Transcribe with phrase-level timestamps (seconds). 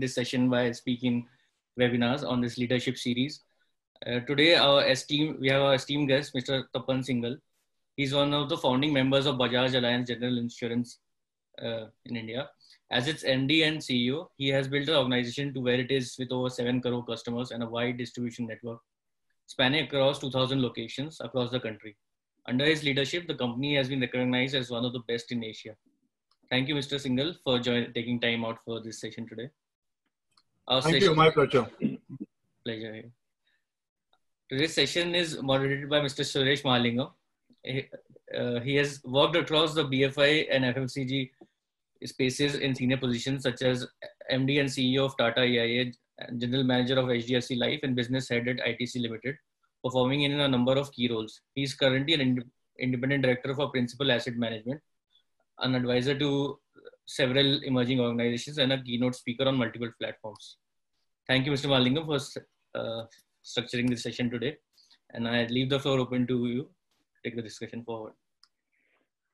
[0.00, 1.26] this session by speaking
[1.78, 3.42] webinars on this leadership series.
[4.06, 6.64] Uh, today, our esteemed, we have our esteemed guest, Mr.
[6.74, 7.36] Tapan Singhal.
[7.96, 10.98] He's one of the founding members of Bajaj Allianz General Insurance
[11.62, 12.48] uh, in India.
[12.90, 16.32] As its MD and CEO, he has built an organization to where it is with
[16.32, 18.80] over 7 crore customers and a wide distribution network
[19.46, 21.96] spanning across 2,000 locations across the country.
[22.46, 25.74] Under his leadership, the company has been recognized as one of the best in Asia.
[26.48, 26.98] Thank you, Mr.
[27.04, 29.50] Singhal, for join, taking time out for this session today.
[30.70, 31.66] Our Thank session, you, my pleasure.
[32.64, 33.02] Pleasure.
[34.48, 36.22] Today's session is moderated by Mr.
[36.22, 37.10] Suresh Mahalingam.
[37.64, 37.88] He,
[38.38, 41.30] uh, he has worked across the BFI and FMCG
[42.04, 43.84] spaces in senior positions such as
[44.30, 45.86] MD and CEO of Tata AIA,
[46.38, 49.34] General Manager of HDFC Life, and Business Head at ITC Limited
[49.82, 51.40] performing in a number of key roles.
[51.56, 52.44] He is currently an ind
[52.78, 54.80] independent director for Principal Asset Management,
[55.58, 56.60] an advisor to
[57.06, 60.58] several emerging organizations, and a keynote speaker on multiple platforms.
[61.30, 61.66] Thank you, Mr.
[61.66, 62.18] Mahalingam, for
[62.74, 63.04] uh,
[63.44, 64.56] structuring this session today.
[65.14, 66.68] And I leave the floor open to you.
[67.24, 68.14] Take the discussion forward.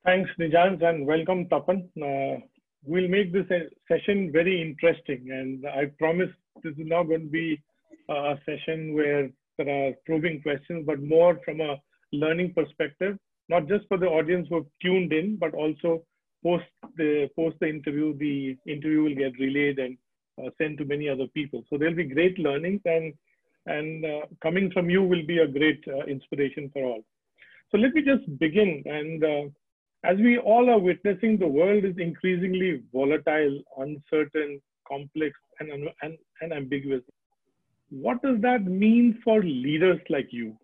[0.05, 1.89] Thanks, Nijans, and welcome, Tapan.
[1.97, 2.41] Uh,
[2.85, 3.47] we'll make this
[3.89, 6.29] session very interesting, and I promise
[6.63, 7.63] this is not going to be
[8.11, 11.77] a session where there are probing questions, but more from a
[12.13, 13.17] learning perspective,
[13.49, 16.03] not just for the audience who have tuned in, but also
[16.45, 16.67] post
[16.99, 19.97] the post the interview, the interview will get relayed and
[20.39, 21.65] uh, sent to many other people.
[21.69, 23.15] So there'll be great learnings, and
[23.67, 27.03] and uh, coming from you will be a great uh, inspiration for all.
[27.71, 28.83] So let me just begin.
[28.87, 29.53] And
[30.05, 36.53] as we all are witnessing, the world is increasingly volatile, uncertain, complex, and, and, and
[36.53, 37.03] ambiguous
[37.91, 40.57] what does that mean for leaders like you?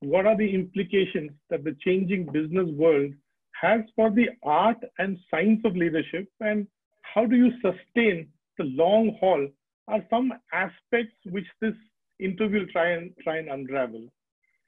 [0.00, 3.12] What are the implications that the changing business world
[3.60, 6.28] has for the art and science of leadership?
[6.40, 6.68] And
[7.02, 9.48] how do you sustain the long haul?
[9.88, 11.74] Are some aspects which this
[12.18, 14.06] interview will try and try and unravel?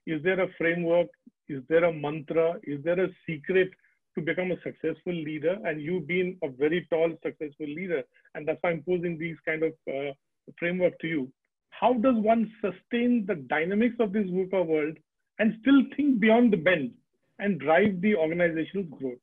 [0.06, 1.08] Is there a framework?
[1.48, 2.54] Is there a mantra?
[2.62, 3.70] Is there a secret
[4.14, 5.58] to become a successful leader?
[5.64, 8.02] And you've been a very tall, successful leader,
[8.34, 10.12] and that's why I'm posing these kind of uh,
[10.58, 11.32] framework to you
[11.80, 14.96] how does one sustain the dynamics of this VUCA world
[15.38, 16.92] and still think beyond the bend
[17.38, 19.18] and drive the organizational growth?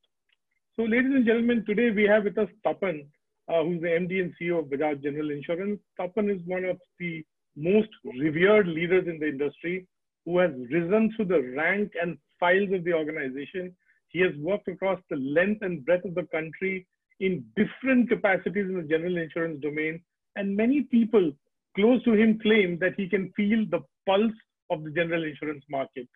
[0.76, 3.06] So, ladies and gentlemen, today we have with us Tapan,
[3.50, 5.80] uh, who's the MD and CEO of Bajaj General Insurance.
[6.00, 7.24] Tapan is one of the
[7.56, 9.88] most revered leaders in the industry
[10.26, 13.76] who has risen through the rank and files of the organization.
[14.10, 16.86] He has worked across the length and breadth of the country
[17.20, 20.02] in different capacities in the general insurance domain.
[20.36, 21.32] And many people
[21.76, 24.38] close to him claim that he can feel the pulse
[24.70, 26.08] of the general insurance market.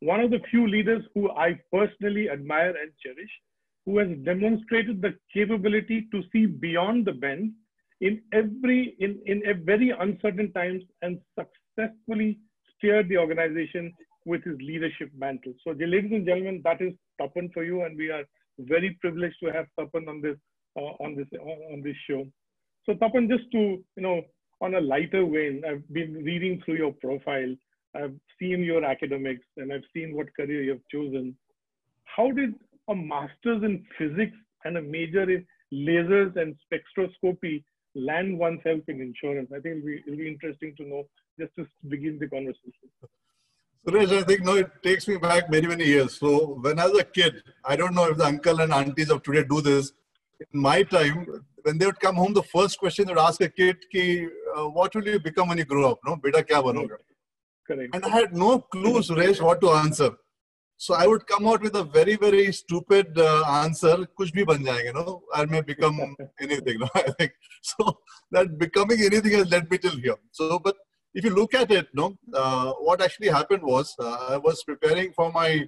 [0.00, 3.30] One of the few leaders who I personally admire and cherish,
[3.88, 7.52] who has demonstrated the capability to see beyond the bend
[8.02, 12.38] in every in, in a very uncertain times and successfully
[12.76, 13.90] steered the organization
[14.26, 15.54] with his leadership mantle.
[15.64, 18.24] So, ladies and gentlemen, that is Tapan for you, and we are
[18.58, 20.36] very privileged to have Tapan on this
[20.76, 22.26] uh, on this uh, on this show.
[22.84, 24.20] So, Tapan, just to you know
[24.60, 27.56] on a lighter vein, I've been reading through your profile.
[27.94, 31.34] I've seen your academics and I've seen what career you've chosen.
[32.04, 32.52] How did
[32.88, 37.62] a master's in physics and a major in lasers and spectroscopy
[37.94, 39.50] land oneself in insurance?
[39.54, 41.04] I think it'll be, it'll be interesting to know
[41.38, 42.88] just to begin the conversation.
[43.86, 46.18] Suresh, I think no, it takes me back many, many years.
[46.18, 49.22] So when I was a kid, I don't know if the uncle and aunties of
[49.22, 49.92] today do this.
[50.52, 51.26] In my time,
[51.62, 54.26] when they would come home, the first question they would ask a kid, ki,
[54.56, 55.98] uh, what will you become when you grow up?
[56.04, 56.96] No, beta kya banoga?
[57.66, 57.94] Correct.
[57.94, 60.10] And I had no clue, Suresh, what to answer.
[60.78, 63.96] So I would come out with a very, very stupid uh, answer.
[64.18, 65.22] Kuch bhi ban jayenge, no?
[65.34, 66.00] I may become
[66.40, 66.78] anything.
[66.78, 66.88] No?
[66.94, 67.98] I think so.
[68.30, 70.16] That becoming anything has led me till here.
[70.32, 70.76] So, but
[71.14, 75.12] if you look at it, no, uh, what actually happened was uh, I was preparing
[75.12, 75.66] for my.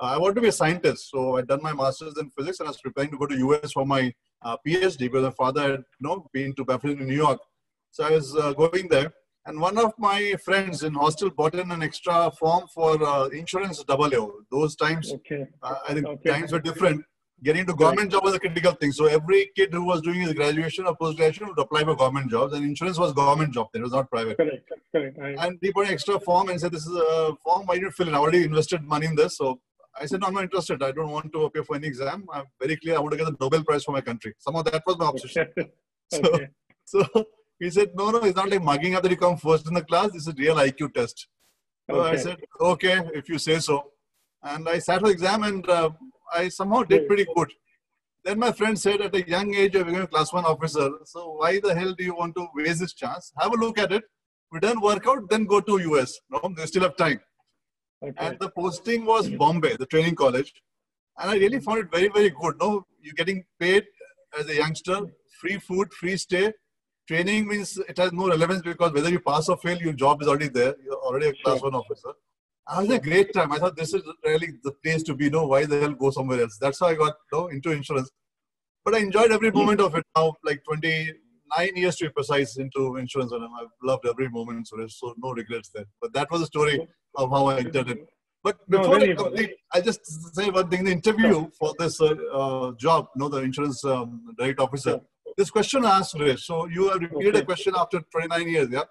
[0.00, 2.68] Uh, I want to be a scientist, so I done my masters in physics, and
[2.68, 4.12] I was preparing to go to US for my
[4.42, 7.40] uh, PhD because my father had, you know, been to Buffalo, New York
[7.90, 9.12] so I was uh, going there,
[9.46, 13.82] and one of my friends in hostel bought in an extra form for uh, insurance
[13.84, 14.30] double A.
[14.50, 15.46] Those times, okay.
[15.62, 16.30] uh, I think okay.
[16.30, 17.04] times were different.
[17.44, 18.90] Getting into government job was a critical thing.
[18.90, 22.32] So every kid who was doing his graduation or post graduation would apply for government
[22.32, 23.68] jobs, and insurance was government job.
[23.74, 24.36] It was not private.
[24.36, 24.68] Correct.
[24.92, 25.18] Correct.
[25.22, 25.46] I...
[25.46, 27.66] And he put an extra form and said, "This is a form.
[27.66, 28.14] Why didn't you fill in?
[28.14, 29.60] I already invested money in this, so
[30.00, 30.82] I said, no, I'm not interested.
[30.82, 32.26] I don't want to appear for any exam.
[32.32, 32.96] I'm very clear.
[32.96, 34.34] I want to get the Nobel Prize for my country.
[34.38, 35.48] Somehow that was my obsession.
[36.12, 36.48] okay.
[36.90, 37.26] So, so
[37.58, 39.82] he said, no, no, it's not like mugging up that you come first in the
[39.82, 40.12] class.
[40.12, 41.26] This is a real IQ test.
[41.90, 42.10] So okay.
[42.10, 43.92] I said, okay, if you say so.
[44.42, 45.90] And I sat for the exam and uh,
[46.32, 47.50] I somehow did pretty good.
[48.24, 50.90] Then my friend said, at a young age, you're becoming a class one officer.
[51.04, 53.32] So why the hell do you want to waste this chance?
[53.38, 54.04] Have a look at it.
[54.52, 56.18] If it doesn't work out, then go to US.
[56.30, 57.20] No, they still have time.
[58.02, 58.14] Okay.
[58.18, 60.52] And the posting was Bombay, the training college.
[61.18, 62.54] And I really found it very, very good.
[62.60, 63.84] No, you're getting paid
[64.38, 65.00] as a youngster,
[65.40, 66.52] free food, free stay.
[67.08, 70.28] Training means it has no relevance because whether you pass or fail, your job is
[70.28, 70.74] already there.
[70.84, 71.70] You're already a class Sure.
[71.70, 72.12] one officer.
[72.68, 73.50] I had a great time.
[73.50, 75.30] I thought this is really the place to be.
[75.30, 76.58] No, why the hell go somewhere else?
[76.60, 78.10] That's how I got no, into insurance.
[78.84, 82.96] But I enjoyed every moment of it now, like 29 years to be precise into
[82.96, 83.32] insurance.
[83.32, 84.92] And I've loved every moment, Suresh.
[84.92, 85.86] So no regrets there.
[86.02, 88.06] But that was the story of how I entered it.
[88.44, 90.84] But No, before very I complete, I just say one thing.
[90.84, 95.00] The interview for this uh, uh, job, no, the insurance um, direct officer.
[95.38, 96.40] This question asked Suresh.
[96.40, 98.82] So you have repeated a question after 29 years, yeah?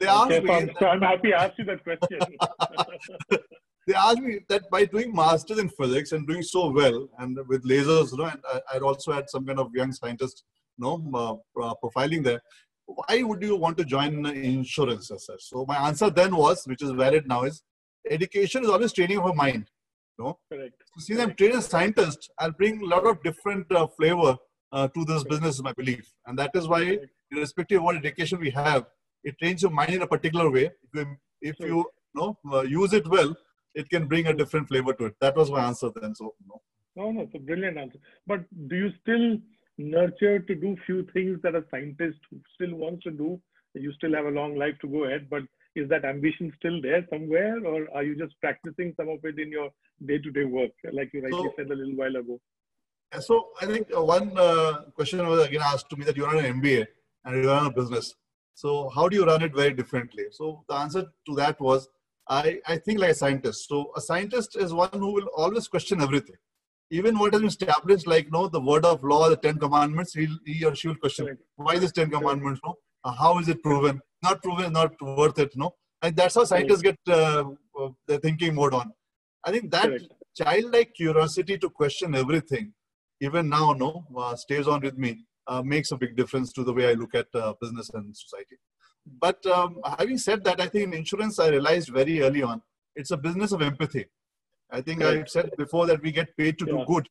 [0.00, 0.52] They asked Okay, so me.
[0.54, 2.18] I'm, so I'm happy I asked you that question.
[3.86, 7.62] they asked me that by doing masters in physics and doing so well and with
[7.64, 10.44] lasers you know and I, i'd also had some kind of young scientist
[10.78, 12.40] you know uh, uh, profiling there
[12.86, 16.82] why would you want to join insurance as such so my answer then was which
[16.82, 17.62] is valid now is
[18.08, 19.66] education is always training of a mind
[20.18, 20.38] No?
[20.52, 20.74] Correct.
[20.92, 24.36] so since i'm trained as a scientist i'll bring a lot of different uh, flavor
[24.72, 26.98] uh, to this business is my belief and that is why
[27.30, 28.84] irrespective of what education we have
[29.24, 31.06] it trains your mind in a particular way if you,
[31.50, 31.84] if you, you
[32.14, 33.34] know, uh, use it well
[33.74, 35.14] it can bring a different flavor to it.
[35.20, 36.14] That was my answer then.
[36.14, 36.60] So, no.
[36.94, 37.98] No, no, it's a brilliant answer.
[38.26, 39.38] But do you still
[39.78, 42.18] nurture to do few things that a scientist
[42.54, 43.40] still wants to do?
[43.74, 45.42] You still have a long life to go ahead, but
[45.74, 49.50] is that ambition still there somewhere, or are you just practicing some of it in
[49.50, 49.70] your
[50.04, 52.38] day-to-day work, like you rightly So- said a little while ago?
[53.20, 56.44] So I think uh, one uh, question was again asked to me that you run
[56.44, 56.86] an MBA
[57.24, 58.14] and you run a business.
[58.54, 60.24] So, how do you run it very differently?
[60.30, 61.88] So, the answer to that was
[62.28, 63.68] I, I think like a scientist.
[63.68, 66.36] So, a scientist is one who will always question everything.
[66.90, 70.28] Even what has been established, like no, the word of law, the Ten Commandments, he,
[70.44, 72.74] he or she will question why this Ten Commandments, no?
[73.04, 74.00] Uh, how is it proven?
[74.22, 75.74] Not proven, not worth it, no?
[76.02, 77.44] And that's how scientists get uh,
[77.78, 78.92] uh, their thinking mode on.
[79.44, 79.90] I think that
[80.36, 82.72] childlike curiosity to question everything,
[83.22, 86.72] even now, no, uh, stays on with me, uh, makes a big difference to the
[86.72, 88.56] way I look at uh, business and society.
[89.20, 92.60] But um, having said that, I think in insurance, I realized very early on,
[92.96, 94.06] it's a business of empathy.
[94.70, 95.30] I think I Correct.
[95.30, 96.72] said before that we get paid to Yeah.
[96.74, 97.08] do good,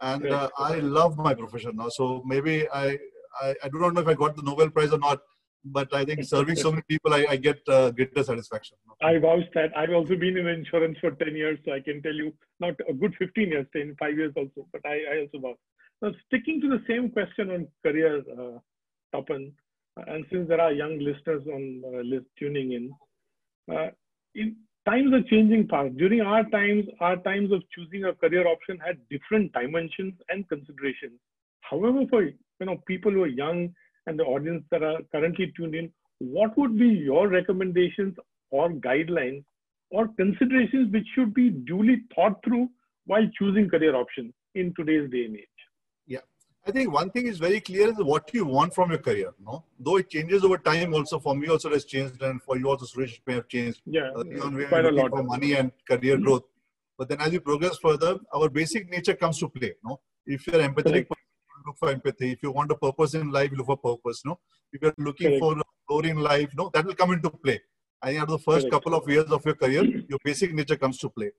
[0.00, 1.88] and uh, I love my profession now.
[1.88, 2.98] So maybe I,
[3.40, 5.20] I I do not know if I got the Nobel Prize or not,
[5.72, 8.76] but I think serving so many people, I, I get uh, greater satisfaction.
[9.02, 12.14] I vouch that I've also been in insurance for 10 years, so I can tell
[12.14, 15.56] you not a good 15 years, 10, five years also, but I, I also vouch.
[16.02, 18.58] Now, sticking to the same question on career, uh,
[19.14, 19.52] Tapan,
[19.96, 22.94] and since there are young listeners on uh, list tuning in,
[23.74, 23.88] uh,
[24.34, 25.96] in times are changing fast.
[25.96, 31.18] During our times, our times of choosing a career option had different dimensions and considerations.
[31.62, 33.74] However, for you know people who are young
[34.06, 38.14] and the audience that are currently tuned in, what would be your recommendations
[38.50, 39.44] or guidelines
[39.90, 42.68] or considerations which should be duly thought through
[43.06, 45.58] while choosing career options in today's day and age?
[46.06, 46.20] Yeah,
[46.66, 49.32] I think one thing is very clear is what you want from your career.
[49.44, 50.94] No, though it changes over time.
[50.94, 53.80] Also, for me, also it has changed, and for you also, Suresh, may have changed.
[53.84, 54.22] Yeah, Uh,
[54.68, 55.10] quite a lot.
[55.10, 56.44] for money and career growth.
[56.98, 59.74] But then, as you progress further, our basic nature comes to play.
[59.84, 61.16] No, if you're empathetic, you
[61.66, 62.32] look for empathy.
[62.32, 64.22] If you want a purpose in life, you look for purpose.
[64.24, 64.38] No,
[64.72, 65.40] if you're looking Correct.
[65.40, 67.60] for glory in life, no, that will come into play.
[68.02, 68.72] I think after the first Correct.
[68.72, 71.30] couple of years of your career, your basic nature comes to play.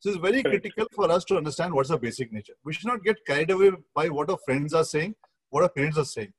[0.00, 0.62] So it's very Correct.
[0.62, 2.54] critical for us to understand what's our basic nature.
[2.64, 5.14] We should not get carried away by what our friends are saying,
[5.50, 6.32] what our parents are saying.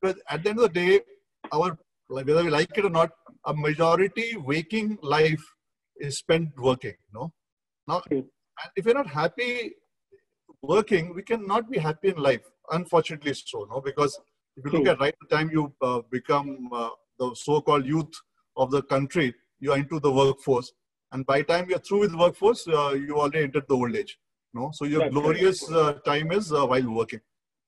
[0.00, 1.00] Because at the end of the day,
[1.52, 1.76] our
[2.08, 3.10] whether we like it or not,
[3.46, 5.42] a majority waking life
[5.98, 6.94] is spent working.
[7.14, 7.32] No,
[7.86, 8.02] now
[8.76, 9.74] if you're not happy
[10.62, 12.42] working, we cannot be happy in life.
[12.70, 14.18] Unfortunately, so no, because
[14.56, 18.12] if you look at right the time you uh, become uh, the so-called youth
[18.56, 20.72] of the country, you are into the workforce,
[21.12, 23.94] and by the time you're through with the workforce, uh, you already entered the old
[23.96, 24.18] age.
[24.54, 27.20] No, so your That's glorious uh, time is uh, while working.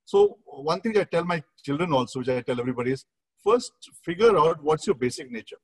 [0.04, 3.04] So one thing I tell my children also, which I tell everybody is
[3.42, 3.72] first
[4.04, 5.56] figure out what's your basic nature.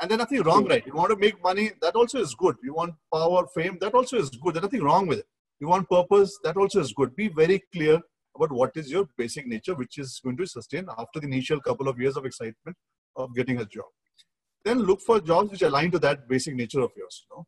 [0.00, 0.70] And there's nothing wrong, True.
[0.70, 0.86] right?
[0.86, 2.56] You want to make money, that also is good.
[2.62, 4.54] You want power, fame, that also is good.
[4.54, 5.26] There's nothing wrong with it.
[5.60, 7.14] You want purpose, that also is good.
[7.16, 8.00] Be very clear
[8.36, 11.88] about what is your basic nature, which is going to sustain after the initial couple
[11.88, 12.76] of years of excitement
[13.16, 13.86] of getting a job.
[14.64, 17.26] Then look for jobs which align to that basic nature of yours.
[17.30, 17.46] You know?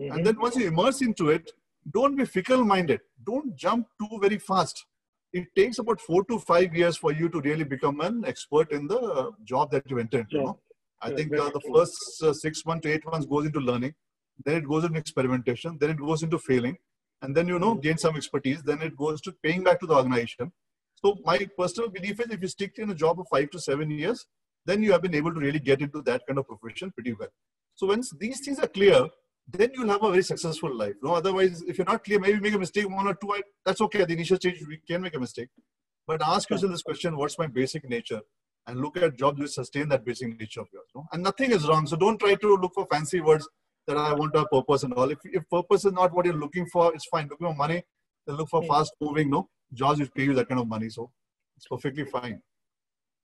[0.00, 0.16] Mhm.
[0.16, 1.50] And then once you immerse into it,
[1.92, 3.00] don't be fickle minded.
[3.24, 4.84] Don't jump too very fast.
[5.32, 8.86] It takes about four to five years for you to really become an expert in
[8.86, 10.36] the uh, job that you enter into.
[10.36, 10.44] Job.
[10.44, 10.60] no?
[11.02, 13.94] I Yeah, think uh, the first uh, six months to eight months goes into learning,
[14.44, 16.76] then it goes into experimentation, then it goes into failing,
[17.22, 19.94] and then you know gain some expertise then it goes to paying back to the
[19.94, 20.52] organization.
[20.96, 23.90] So my personal belief is if you stick in a job of five to seven
[23.90, 24.26] years
[24.64, 27.28] then you have been able to really get into that kind of profession pretty well.
[27.74, 29.06] So once these things are clear
[29.48, 30.94] then you'll have a very successful life.
[31.02, 34.02] No otherwise if you're not clear maybe make a mistake one or two that's okay.
[34.02, 35.48] At the initial stage we can make a mistake.
[36.06, 38.20] But ask yourself this question what's my basic nature?
[38.68, 41.06] And look at jobs which sustain that basic nature of yours no?
[41.12, 41.86] and nothing is wrong.
[41.86, 43.48] So don't try to look for fancy words
[43.86, 45.10] that I want to have purpose and all.
[45.10, 47.28] If, if purpose is not what you're looking for, it's fine.
[47.28, 47.82] Looking for money,
[48.26, 48.68] then look for hmm.
[48.68, 49.48] fast moving, no?
[49.72, 50.88] Jobs will pay you that kind of money.
[50.88, 51.10] So
[51.56, 52.40] it's perfectly fine.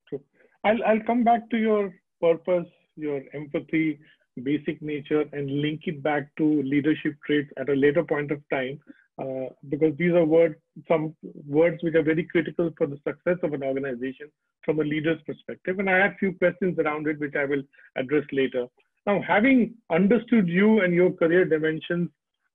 [0.08, 0.20] True.
[0.64, 2.66] I'll, I'll come back to your purpose,
[2.96, 3.98] your empathy,
[4.42, 8.80] basic nature, and link it back to leadership traits at a later point of time.
[9.20, 10.54] Uh, because these are words,
[10.88, 11.14] some
[11.46, 14.26] words which are very critical for the success of an organization
[14.64, 15.78] from a leader's perspective.
[15.78, 17.62] And I have a few questions around it, which I will
[17.96, 18.66] address later.
[19.06, 22.08] Now, having understood you and your career dimensions,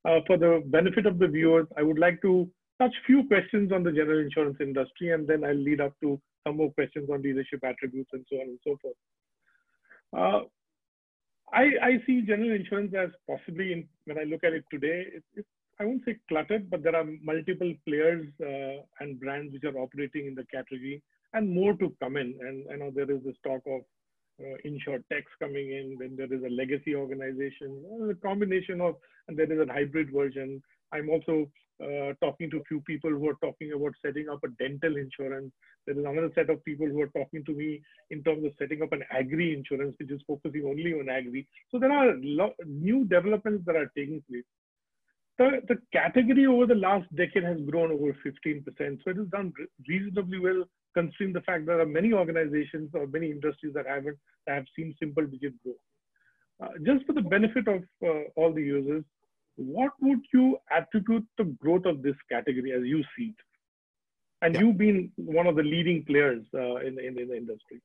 [0.06, 2.50] uh, for the benefit of the viewers, I would like to
[2.80, 6.58] touch few questions on the general insurance industry, and then I'll lead up to some
[6.58, 8.96] more questions on leadership attributes and so on and so forth.
[10.16, 10.48] Uh,
[11.54, 15.24] I, I, see general insurance as possibly, in, when I look at it today, it,
[15.36, 15.46] it,
[15.80, 20.28] I won't say cluttered, but there are multiple players uh, and brands which are operating
[20.28, 21.02] in the category,
[21.34, 22.38] and more to come in.
[22.40, 23.82] And I know there is this talk of
[24.40, 28.96] uh, techs coming in, then there is a legacy organization, a combination of,
[29.28, 30.62] and there is a hybrid version.
[30.92, 31.50] I'm also
[31.84, 35.52] uh, talking to a few people who are talking about setting up a dental insurance.
[35.86, 38.82] There is another set of people who are talking to me in terms of setting
[38.82, 41.48] up an agri insurance, which is focusing only on agri.
[41.72, 42.16] So there are
[42.66, 44.44] new developments that are taking place.
[45.38, 48.66] The, the category over the last decade has grown over 15%.
[48.66, 49.54] So it has done
[49.88, 50.64] reasonably well
[50.94, 54.66] considering the fact that there are many organizations or many industries that haven't that have
[54.76, 55.76] seen simple digit growth.
[56.62, 59.04] Uh, just for the benefit of uh, all the users,
[59.56, 63.36] what would you attribute the growth of this category as you see it?
[64.42, 64.62] And yeah.
[64.62, 67.82] you've been one of the leading players uh, in, in, in, the industry.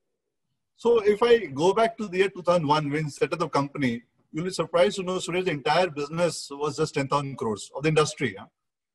[0.76, 4.44] So if I go back to the year 2001 when set up the company, you'll
[4.44, 8.34] be surprised to know Suresh, the entire business was just 10,000 crores of the industry.
[8.36, 8.46] Yeah?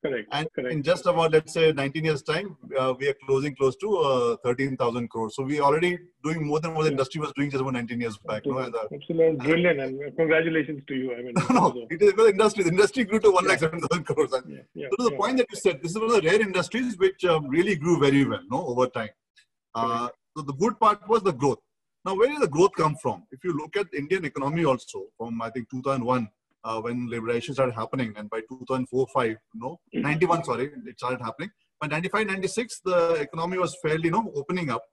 [0.06, 0.28] Correct.
[0.32, 0.74] And correct.
[0.74, 4.36] in just about, let's say, 19 years' time, uh, we are closing close to uh,
[4.44, 5.36] 13,000 crores.
[5.36, 8.00] So we are already doing more than what the industry was doing just about 19
[8.00, 8.44] years back.
[8.46, 8.80] Absolutely, no?
[8.94, 9.46] Absolutely.
[9.46, 11.16] brilliant, and congratulations to you.
[11.16, 12.64] I mean, no, no, it is the industry.
[12.64, 13.50] The industry grew to 1 yeah.
[13.50, 14.34] lakh 7,000 crores.
[14.34, 15.18] And yeah, yeah, so to the yeah.
[15.18, 18.00] point that you said, this is one of the rare industries which um, really grew
[18.00, 19.10] very well, no, over time.
[19.74, 21.60] Uh, so the good part was the growth.
[22.06, 23.24] Now, where did the growth come from?
[23.32, 26.30] If you look at the Indian economy also, from I think 2001
[26.68, 28.14] uh, when liberation started happening.
[28.18, 31.50] And by 2004, 5, no, 91, sorry, it started happening.
[31.80, 34.84] By 95, 96, the economy was fairly, you know, opening up.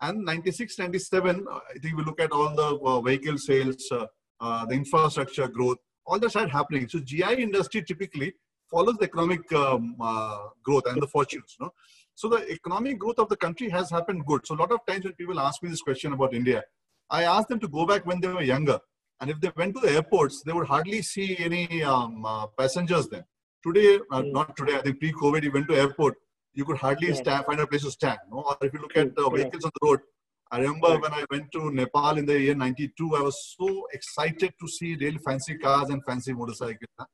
[0.00, 4.06] And 96, 97, uh, I think we look at all the uh, vehicle sales, uh,
[4.40, 6.88] uh, the infrastructure growth, all that started happening.
[6.88, 8.34] So GI industry typically
[8.70, 11.70] follows the economic um, uh, growth and the fortunes, no?
[12.16, 14.46] So the economic growth of the country has happened good.
[14.46, 16.62] So a lot of times when people ask me this question about India,
[17.10, 18.78] I ask them to go back when they were younger
[19.24, 23.08] and if they went to the airports, they would hardly see any um, uh, passengers
[23.08, 23.26] there.
[23.66, 24.32] Today, uh, mm.
[24.32, 26.16] not today, I think pre-COVID, you went to airport,
[26.52, 27.14] you could hardly yeah.
[27.14, 28.18] stand, find a place to stand.
[28.30, 28.40] No?
[28.40, 29.68] Or if you look at the vehicles yeah.
[29.68, 30.00] on the road,
[30.50, 34.52] I remember when I went to Nepal in the year 92, I was so excited
[34.60, 36.90] to see really fancy cars and fancy motorcycles.
[36.98, 37.06] Huh?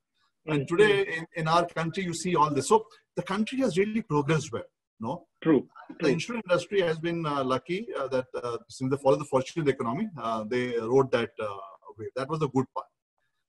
[0.47, 0.76] And mm-hmm.
[0.76, 2.67] today in, in our country, you see all this.
[2.67, 4.64] So the country has really progressed well.
[4.99, 5.69] No, true.
[6.00, 9.61] The insurance industry has been uh, lucky uh, that uh, since they follow the fortune
[9.61, 11.31] of the economy, uh, they wrote that
[12.00, 12.87] uh, that was the good part.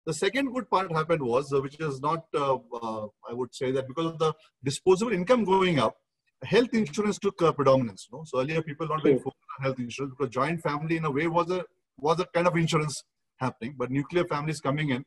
[0.06, 3.72] The second good part happened was, uh, which is not, uh, uh, I would say
[3.72, 5.96] that because of the disposable income going up,
[6.44, 8.08] health insurance took predominance.
[8.12, 8.24] No?
[8.26, 11.28] So earlier people not being focused on health insurance because joint family in a way
[11.28, 11.64] was a
[11.98, 13.04] was a kind of insurance
[13.40, 15.06] happening, but nuclear families coming in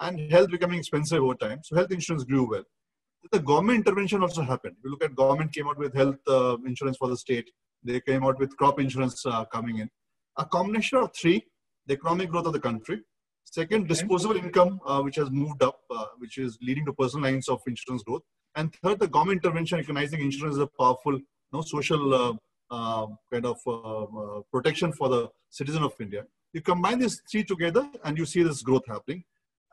[0.00, 1.60] and health becoming expensive over time.
[1.62, 2.64] So health insurance grew well.
[3.30, 4.76] The government intervention also happened.
[4.84, 7.50] You look at government came out with health uh, insurance for the state.
[7.82, 9.88] They came out with crop insurance uh, coming in.
[10.36, 11.44] A combination of three
[11.86, 13.00] the economic growth of the country.
[13.44, 17.48] Second, disposable income, uh, which has moved up, uh, which is leading to personal lines
[17.48, 18.22] of insurance growth.
[18.56, 22.32] And third, the government intervention recognizing insurance as a powerful you know, social uh,
[22.70, 26.24] uh kind of uh, uh, protection for the citizen of India.
[26.52, 29.24] You combine these three together and you see this growth happening.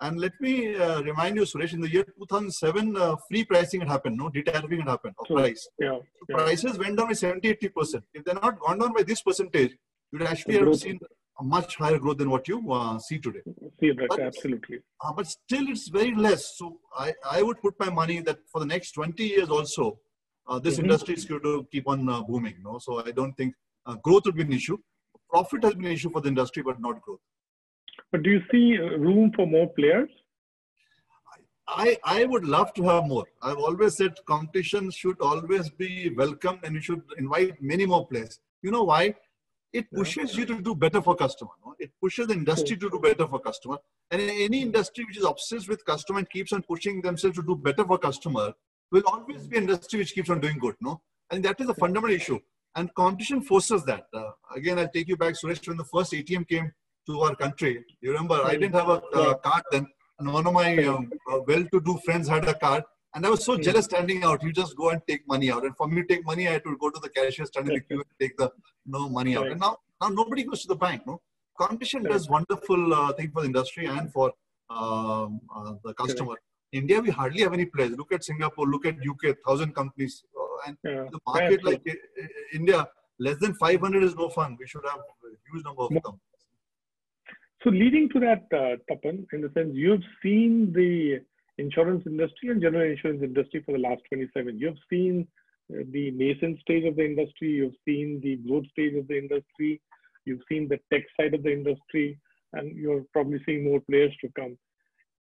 [0.01, 4.29] And let me remind you, Suresh, in the year 2007, free pricing had happened, no
[4.29, 5.67] detariffing had happened of price.
[5.79, 6.37] Yeah, yeah.
[6.37, 8.01] Prices went down by 70, 80%.
[8.15, 9.77] If they're not gone down by this percentage,
[10.11, 10.99] you'd actually have seen
[11.43, 13.41] much higher growth than what you uh, see today.
[13.79, 14.79] See that, but, absolutely.
[15.03, 16.57] Uh, but still, it's very less.
[16.57, 19.99] So I, I would put my money that for the next 20 years also,
[20.47, 20.85] uh, this mm-hmm.
[20.85, 22.55] industry is going to keep on uh, booming.
[22.63, 22.79] No?
[22.79, 23.53] So I don't think
[23.85, 24.77] uh, growth will be an issue.
[25.29, 27.19] Profit has been an issue for the industry, but not growth.
[28.11, 30.09] But do you see uh, room for more players?
[31.67, 33.25] I, I would love to have more.
[33.41, 38.39] I've always said competition should always be welcome and you should invite many more players.
[38.61, 39.15] You know why?
[39.73, 41.51] It pushes you to do better for customer.
[41.65, 41.75] No?
[41.79, 43.77] It pushes the industry to do better for customer.
[44.09, 47.55] And any industry which is obsessed with customer and keeps on pushing themselves to do
[47.55, 48.53] better for customer
[48.91, 50.75] will always be an industry which keeps on doing good.
[50.81, 51.01] No,
[51.31, 52.39] and that is a fundamental issue.
[52.75, 54.05] And competition forces that.
[54.13, 56.71] Uh, again, I'll take you back, Suresh, when the first ATM came
[57.07, 57.83] to our country.
[58.01, 59.87] You remember, I didn't have a uh, card then
[60.21, 63.57] and one of my um, uh, well-to-do friends had a card, and I was so
[63.57, 64.41] jealous standing out.
[64.43, 66.63] You just go and take money out, and for me to take money, I had
[66.63, 68.51] to go to the cashier, stand in the queue, and take the
[68.85, 69.47] no money out.
[69.47, 71.05] And now, now nobody goes to the bank.
[71.05, 71.21] No,
[71.57, 74.31] competition does wonderful uh, thing for the industry and for
[74.69, 76.35] um, uh, the customer.
[76.71, 77.91] India, we hardly have any players.
[77.91, 81.05] Look at Singapore, look at UK, thousand companies, uh, and yeah.
[81.11, 81.81] the market like
[82.53, 82.87] India,
[83.19, 84.55] less than 500 is no fun.
[84.57, 86.19] We should have a huge number of them.
[87.63, 91.21] So leading to that, uh, Tapan, in the sense you've seen the
[91.57, 94.59] insurance industry and general insurance industry for the last 27.
[94.59, 95.27] You've seen
[95.73, 97.49] uh, the nascent stage of the industry.
[97.49, 99.81] You've seen the growth stage of the industry.
[100.25, 102.19] You've seen the tech side of the industry,
[102.53, 104.57] and you're probably seeing more players to come.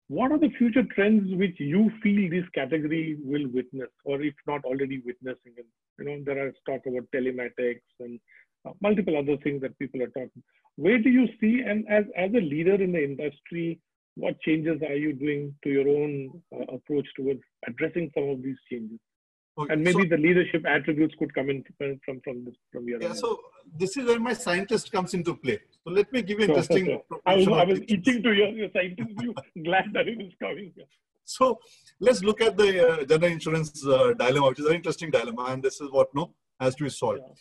[0.07, 4.63] What are the future trends which you feel this category will witness, or if not
[4.63, 5.53] already witnessing?
[5.57, 5.65] And
[5.99, 8.19] you know, there are talk about telematics and
[8.65, 10.43] uh, multiple other things that people are talking.
[10.75, 13.79] Where do you see, and as, as a leader in the industry,
[14.15, 18.57] what changes are you doing to your own uh, approach towards addressing some of these
[18.71, 18.99] changes?
[19.57, 23.01] Okay, and maybe so, the leadership attributes could come in from from this from your
[23.01, 23.39] yeah so
[23.79, 25.59] this is where my scientist comes into play.
[25.85, 29.09] So let me give you interesting I, was, I was itching to hear your scientist.
[29.21, 30.85] View glad that it is coming here.
[31.23, 31.57] so
[32.01, 35.63] let's look at the uh, general insurance uh, dilemma which is an interesting dilemma and
[35.63, 37.21] this is what no has to be solved.
[37.25, 37.33] Yeah.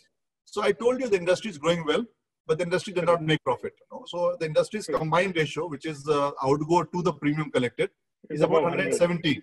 [0.45, 2.05] So I told you the industry is growing well,
[2.47, 3.73] but the industry did not make profit.
[3.79, 4.03] You know?
[4.07, 7.89] So the industry's combined ratio, which is uh, outgo to the premium collected,
[8.29, 9.41] is about 170.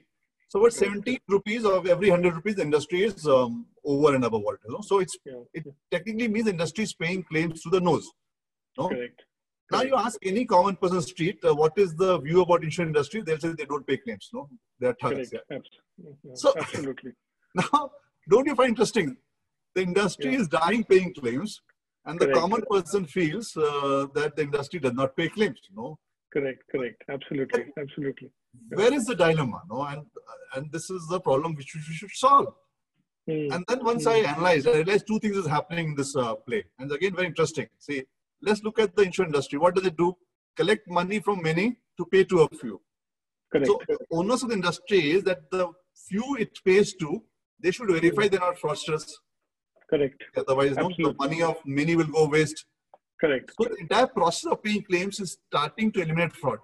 [0.48, 4.42] So about 70 rupees of every 100 rupees, the industry is um, over and above
[4.42, 4.58] what.
[4.66, 4.80] You know?
[4.82, 5.16] So it's
[5.54, 8.08] it technically means the industry is paying claims to the nose.
[8.78, 8.88] No?
[8.88, 9.22] Correct.
[9.70, 13.22] Now you ask any common person street, uh, what is the view about insurance industry?
[13.22, 14.28] They'll say they don't pay claims.
[14.34, 15.32] No, they're thugs.
[15.32, 15.58] Yeah.
[16.34, 17.12] So absolutely.
[17.54, 17.90] now,
[18.28, 19.16] don't you find interesting?
[19.74, 20.40] the industry yeah.
[20.40, 21.60] is dying paying claims
[22.06, 22.34] and correct.
[22.34, 25.98] the common person feels uh, that the industry does not pay claims you know?
[26.32, 27.02] Correct correct.
[27.08, 28.30] Absolutely absolutely.
[28.70, 30.02] where is the dilemma no and
[30.54, 32.54] and this is the problem which we should solve.
[33.28, 33.54] Mm.
[33.54, 34.12] and then once mm.
[34.12, 36.64] i analyzed i realized two things is happening in this uh, play.
[36.78, 37.68] And again very interesting.
[37.78, 38.02] See
[38.42, 39.58] let's look at the insurance industry.
[39.58, 40.14] What does it do?
[40.56, 42.80] Collect money from many to pay to a few.
[43.52, 43.66] Correct.
[43.66, 45.68] so owners of the industry is that the
[46.08, 47.22] few it pays to
[47.60, 49.06] they should verify they're not fraudsters
[49.92, 50.22] Correct.
[50.36, 52.64] Otherwise, no, the money of many will go waste.
[53.20, 53.52] Correct.
[53.60, 56.60] So the entire process of paying claims is starting to eliminate fraud.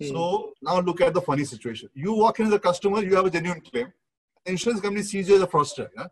[0.00, 0.08] Hmm.
[0.08, 1.90] So now look at the funny situation.
[1.92, 3.92] You walk in as a customer, you have a genuine claim.
[4.44, 5.88] The insurance company sees you as a fraudster.
[5.96, 6.06] Yeah?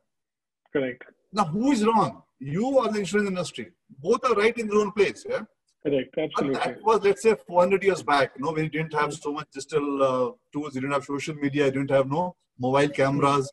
[0.71, 1.05] Correct.
[1.33, 2.23] Now who is wrong?
[2.39, 3.73] You or the insurance industry?
[3.99, 5.25] Both are right in their own place.
[5.27, 5.41] Yeah.
[5.83, 6.15] Correct.
[6.19, 6.53] Absolutely.
[6.53, 8.33] But that was let's say 400 years back.
[8.37, 11.35] You know, when you didn't have so much digital uh, tools, you didn't have social
[11.37, 13.51] media, you didn't have no mobile cameras.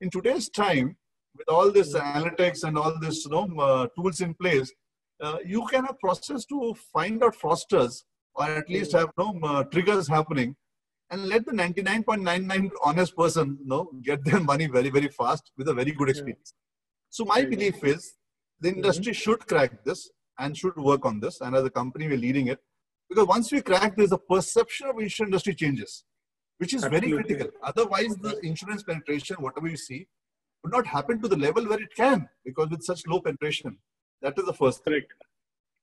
[0.00, 0.96] In today's time,
[1.36, 4.72] with all this analytics and all this you know, uh, tools in place,
[5.20, 8.02] uh, you can have process to find out fraudsters
[8.34, 10.56] or at least have you know, uh, triggers happening
[11.10, 15.68] and let the 99.99 honest person you know, get their money very, very fast with
[15.68, 16.54] a very good experience.
[17.10, 18.14] So my belief is
[18.60, 19.30] the industry mm-hmm.
[19.30, 21.40] should crack this and should work on this.
[21.40, 22.58] And as a company, we're leading it.
[23.08, 26.04] Because once we crack this, the perception of insurance industry changes,
[26.58, 27.10] which is Absolutely.
[27.12, 27.50] very critical.
[27.62, 30.08] Otherwise, the insurance penetration, whatever you see,
[30.64, 33.76] would not happen to the level where it can because with such low penetration.
[34.22, 34.94] That is the first thing.
[34.94, 35.12] Correct.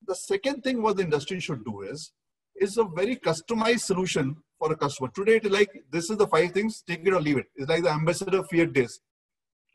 [0.07, 2.11] The second thing what the industry should do is,
[2.59, 5.09] is a very customized solution for a customer.
[5.13, 7.45] Today, it is like, this is the five things, take it or leave it.
[7.55, 8.99] It's like the ambassador Fiat days.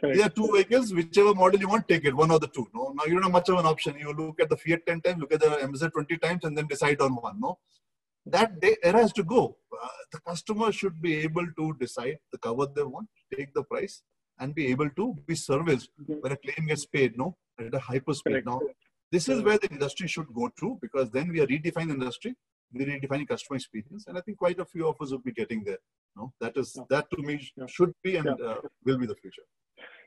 [0.00, 0.16] Correct.
[0.16, 2.66] There are two vehicles, whichever model you want, take it, one of the two.
[2.74, 3.96] No, now you don't have much of an option.
[3.98, 6.66] You look at the Fiat 10 times, look at the ambassador 20 times, and then
[6.66, 7.40] decide on one.
[7.40, 7.58] No,
[8.26, 9.56] that day era has to go.
[9.72, 14.02] Uh, the customer should be able to decide the cover they want, take the price,
[14.38, 18.14] and be able to be serviced when a claim gets paid, no, at a hyper
[18.14, 18.44] speed.
[18.44, 18.60] Now,
[19.10, 22.34] this is where the industry should go to because then we are redefining the industry,
[22.72, 25.62] we're redefining customer experience, and I think quite a few of us will be getting
[25.64, 25.78] there.
[26.16, 29.42] No, that is that to me should be and uh, will be the future.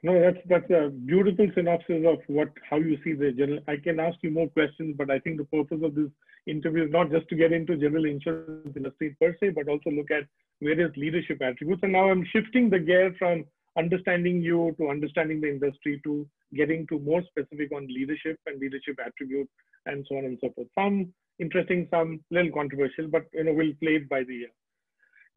[0.02, 3.60] No, that's that's a beautiful synopsis of what how you see the general.
[3.68, 6.10] I can ask you more questions, but I think the purpose of this
[6.48, 10.10] interview is not just to get into general insurance industry per se, but also look
[10.12, 10.24] at
[10.62, 11.84] various leadership attributes.
[11.84, 13.46] And now I'm shifting the gear from
[13.82, 16.14] understanding you to understanding the industry to
[16.62, 19.52] getting to more specific on leadership and leadership attributes
[19.86, 20.68] and so on and so forth.
[20.78, 24.54] Some interesting, some little controversial, but you know we'll play it by the ear.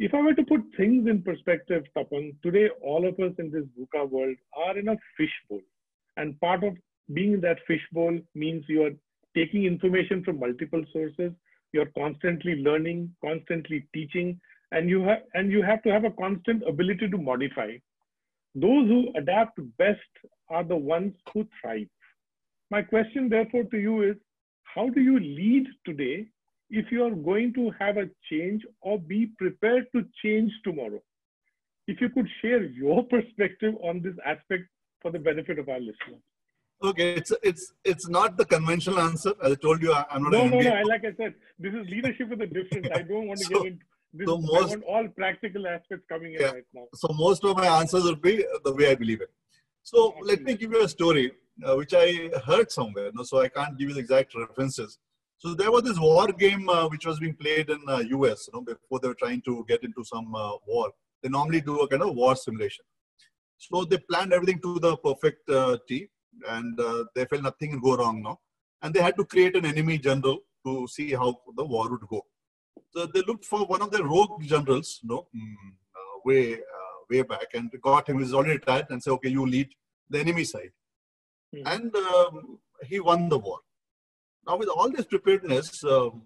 [0.06, 3.66] if I were to put things in perspective, Tapan, today all of us in this
[3.78, 5.60] VUCA world are in a fishbowl.
[6.16, 6.76] And part of
[7.12, 8.96] being in that fishbowl means you are
[9.36, 11.32] taking information from multiple sources,
[11.72, 14.40] you're constantly learning, constantly teaching,
[14.72, 17.70] and you have and you have to have a constant ability to modify.
[18.54, 20.00] Those who adapt best
[20.50, 21.88] are the ones who thrive.
[22.70, 24.16] My question, therefore, to you is
[24.62, 26.26] how do you lead today
[26.70, 31.00] if you are going to have a change or be prepared to change tomorrow?
[31.86, 34.64] If you could share your perspective on this aspect
[35.00, 36.22] for the benefit of our listeners.
[36.84, 39.34] Okay, it's it's it's not the conventional answer.
[39.40, 40.32] As I told you, I'm not.
[40.32, 40.82] No, no, no.
[40.82, 42.88] Like I said, this is leadership with a difference.
[42.92, 44.26] I don't want to so, get into this.
[44.26, 46.86] So most, all practical aspects coming in yeah, right now.
[46.94, 49.30] So most of my answers will be the way I believe it.
[49.82, 50.28] So Absolutely.
[50.28, 51.32] let me give you a story
[51.64, 53.10] uh, which I heard somewhere.
[53.14, 54.98] No, so I can't give you the exact references.
[55.38, 58.48] So there was this war game uh, which was being played in uh, US.
[58.48, 60.90] You know, before they were trying to get into some uh, war,
[61.22, 62.84] they normally do a kind of war simulation.
[63.58, 66.08] So they planned everything to the perfect uh, T,
[66.48, 68.38] and uh, they felt nothing would go wrong now.
[68.82, 72.24] And they had to create an enemy general to see how the war would go.
[72.94, 75.54] So they looked for one of the rogue generals, you know, mm,
[75.96, 78.18] uh, way uh, way back, and got him.
[78.18, 79.68] He's already retired, and said, "Okay, you lead
[80.10, 80.72] the enemy side."
[81.54, 81.62] Mm.
[81.66, 83.60] And um, he won the war.
[84.46, 86.22] Now, with all this preparedness, um,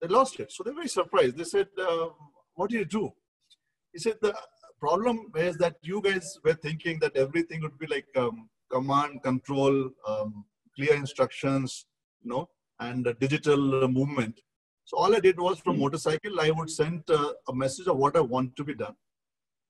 [0.00, 0.52] they lost it.
[0.52, 1.36] So they're very surprised.
[1.38, 2.08] They said, uh,
[2.54, 3.12] "What do you do?"
[3.92, 4.34] He said, "The
[4.78, 9.90] problem is that you guys were thinking that everything would be like um, command, control,
[10.06, 10.44] um,
[10.76, 11.86] clear instructions,
[12.22, 12.48] you know,
[12.80, 14.40] and digital movement.
[14.84, 15.82] So all I did was from mm-hmm.
[15.82, 18.94] motorcycle, I would send uh, a message of what I want to be done.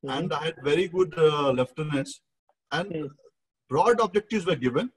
[0.05, 0.19] Mm-hmm.
[0.19, 2.21] And I had very good uh, lieutenants
[2.73, 3.07] and mm-hmm.
[3.69, 4.91] broad objectives were given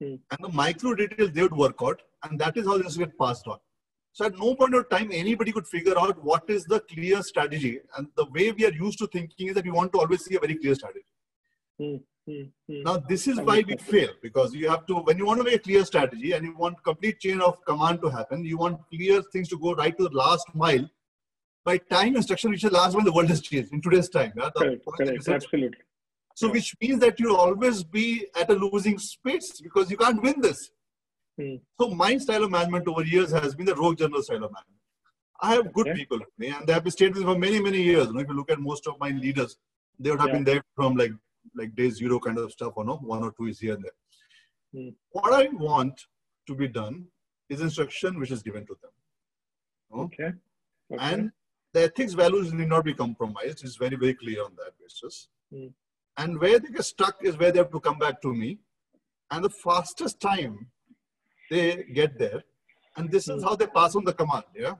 [0.00, 0.14] hmm.
[0.30, 2.00] and the micro details they would work out.
[2.24, 3.58] And that is how this get passed on.
[4.12, 7.80] So at no point of time, anybody could figure out what is the clear strategy.
[7.96, 10.36] And the way we are used to thinking is that we want to always see
[10.36, 11.06] a very clear strategy.
[12.28, 12.84] Mm, mm, mm.
[12.84, 15.54] Now, this is why we fail because you have to, when you want to make
[15.54, 19.22] a clear strategy and you want complete chain of command to happen, you want clear
[19.32, 20.88] things to go right to the last mile.
[21.64, 24.32] By time instruction, which is the last one, the world has changed in today's time.
[24.36, 24.50] Yeah?
[24.56, 25.78] Correct, correct, absolutely.
[26.34, 26.52] So, yeah.
[26.52, 30.70] which means that you'll always be at a losing space because you can't win this.
[31.38, 31.56] Hmm.
[31.80, 34.80] So my style of management over years has been the rogue general style of management.
[35.40, 35.98] I have good okay.
[35.98, 38.06] people with me, and they have been stayed with me for many, many years.
[38.06, 39.56] You know, if you look at most of my leaders,
[39.98, 40.34] they would have yeah.
[40.34, 41.10] been there from like
[41.54, 43.92] like day zero kind of stuff, or no, one or two is here and there.
[44.74, 44.90] Hmm.
[45.10, 46.00] What I want
[46.46, 47.06] to be done
[47.48, 48.90] is instruction which is given to them.
[49.94, 50.32] Okay.
[50.92, 50.98] okay.
[50.98, 51.30] And
[51.72, 53.64] the ethics values need not be compromised.
[53.64, 55.28] It's very, very clear on that basis.
[55.52, 55.68] Hmm.
[56.16, 58.58] And where they get stuck is where they have to come back to me.
[59.30, 60.66] And the fastest time
[61.50, 62.42] they get there.
[62.96, 64.44] And this is how they pass on the command.
[64.54, 64.74] Yeah.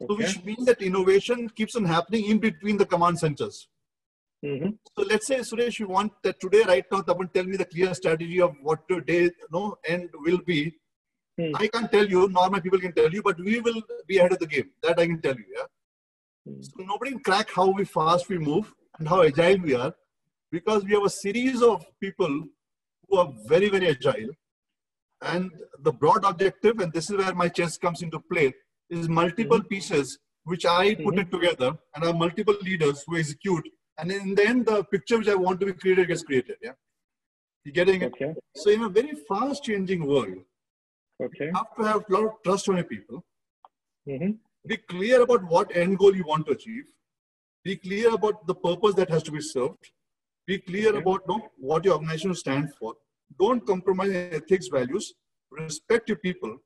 [0.00, 0.06] Okay.
[0.08, 3.68] So which means that innovation keeps on happening in between the command centers.
[4.44, 4.70] Mm-hmm.
[4.96, 7.94] So let's say, Suresh, you want that today, right now, Tapan, tell me the clear
[7.94, 10.74] strategy of what today, you know, end will be.
[11.40, 11.52] Mm.
[11.54, 14.38] I can't tell you, normal people can tell you, but we will be ahead of
[14.38, 14.70] the game.
[14.82, 15.44] That I can tell you.
[15.56, 16.52] Yeah.
[16.52, 16.64] Mm.
[16.64, 19.94] So nobody can crack how we fast we move and how agile we are,
[20.50, 22.44] because we have a series of people
[23.08, 24.30] who are very, very agile
[25.22, 28.52] and the broad objective, and this is where my chess comes into play,
[28.90, 29.68] is multiple mm-hmm.
[29.68, 31.18] pieces which I put mm-hmm.
[31.20, 33.66] it together and have multiple leaders who execute.
[33.98, 36.56] And in the end, the picture which I want to be created gets created.
[36.62, 36.72] Yeah.
[37.64, 38.12] You getting it?
[38.12, 38.34] Okay.
[38.54, 40.34] So in a very fast changing world,
[41.22, 41.46] okay.
[41.46, 43.24] you have to have a lot of trust on your people.
[44.08, 44.32] Mm-hmm.
[44.66, 46.84] Be clear about what end goal you want to achieve.
[47.64, 49.90] Be clear about the purpose that has to be served.
[50.46, 50.98] Be clear okay.
[50.98, 52.94] about no, what your organization stands for
[53.38, 55.14] don't compromise ethics values,
[55.50, 56.56] respect your people,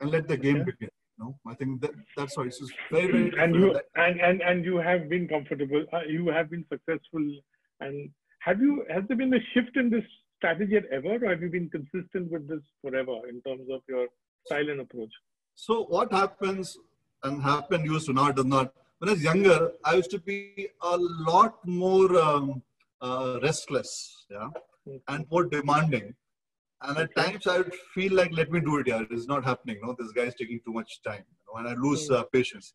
[0.00, 0.90] and let the game begin.
[1.18, 3.32] No, I think that that's why it's very very.
[3.38, 5.84] And you and, and and you have been comfortable.
[5.92, 7.24] Uh, you have been successful.
[7.80, 10.04] And have you has there been a shift in this
[10.36, 14.06] strategy at ever, or have you been consistent with this forever in terms of your
[14.46, 15.10] style and approach?
[15.54, 16.76] So what happens
[17.24, 18.72] and happened used to now does not.
[18.98, 22.62] When I was younger, I used to be a lot more um,
[23.00, 24.26] uh, restless.
[24.30, 24.48] Yeah
[25.08, 26.14] and more demanding.
[26.82, 29.44] And at times I would feel like, let me do it, yeah, it is not
[29.44, 29.78] happening.
[29.82, 32.74] No, this guy is taking too much time, you know, and I lose uh, patience.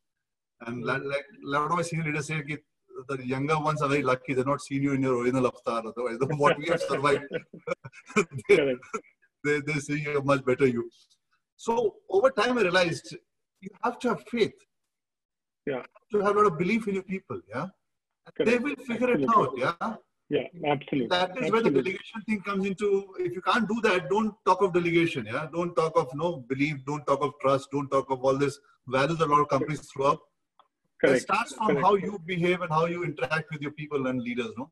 [0.65, 2.43] And like, like a lot of my senior leaders say,
[3.09, 5.79] the younger ones are very lucky; they're not seen you in your original avatar.
[5.79, 7.23] Otherwise, what we have survived,
[8.49, 8.75] they,
[9.43, 10.89] they, they see a much better you.
[11.55, 13.15] So over time, I realized
[13.61, 14.53] you have to have faith.
[15.65, 15.73] Yeah.
[15.73, 17.39] You have To have a lot of belief in your people.
[17.49, 17.67] Yeah.
[18.37, 19.53] They will figure it out.
[19.57, 19.95] Yeah.
[20.33, 21.09] Yeah, absolutely.
[21.09, 21.51] That is absolutely.
[21.51, 23.13] where the delegation thing comes into.
[23.19, 25.27] If you can't do that, don't talk of delegation.
[25.31, 26.77] Yeah, don't talk of no belief.
[26.87, 27.69] Don't talk of trust.
[27.71, 30.21] Don't talk of all this values that a lot of companies throw up.
[30.99, 31.17] Correct.
[31.17, 31.85] It starts from Correct.
[31.85, 34.71] how you behave and how you interact with your people and leaders, no?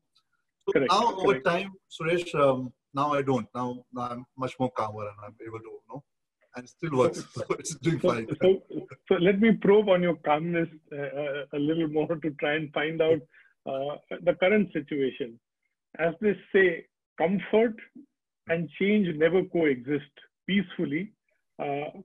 [0.66, 0.90] So Correct.
[0.90, 3.46] now over time, Suresh, um, now I don't.
[3.54, 6.02] Now, now, I'm much more calmer and I'm able to, you know,
[6.56, 7.24] and still works.
[7.34, 8.26] So it's doing so, fine.
[8.42, 8.62] So,
[9.08, 12.72] so let me probe on your calmness uh, uh, a little more to try and
[12.72, 13.20] find out
[13.64, 15.38] uh, the current situation.
[15.98, 16.86] As they say,
[17.18, 17.76] comfort
[18.48, 20.10] and change never coexist
[20.46, 21.12] peacefully.
[21.58, 22.00] Uh,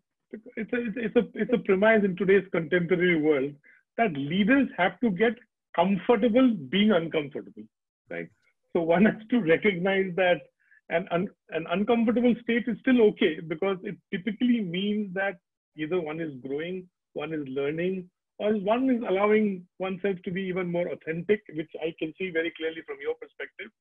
[0.56, 3.54] it's, a, it's, a, it's a premise in today's contemporary world
[3.97, 5.34] that leaders have to get
[5.76, 7.63] comfortable being uncomfortable,
[8.10, 8.28] right?
[8.73, 10.41] So one has to recognize that
[10.89, 15.38] an, un, an uncomfortable state is still okay because it typically means that
[15.76, 20.71] either one is growing, one is learning, or one is allowing oneself to be even
[20.71, 23.71] more authentic, which I can see very clearly from your perspective,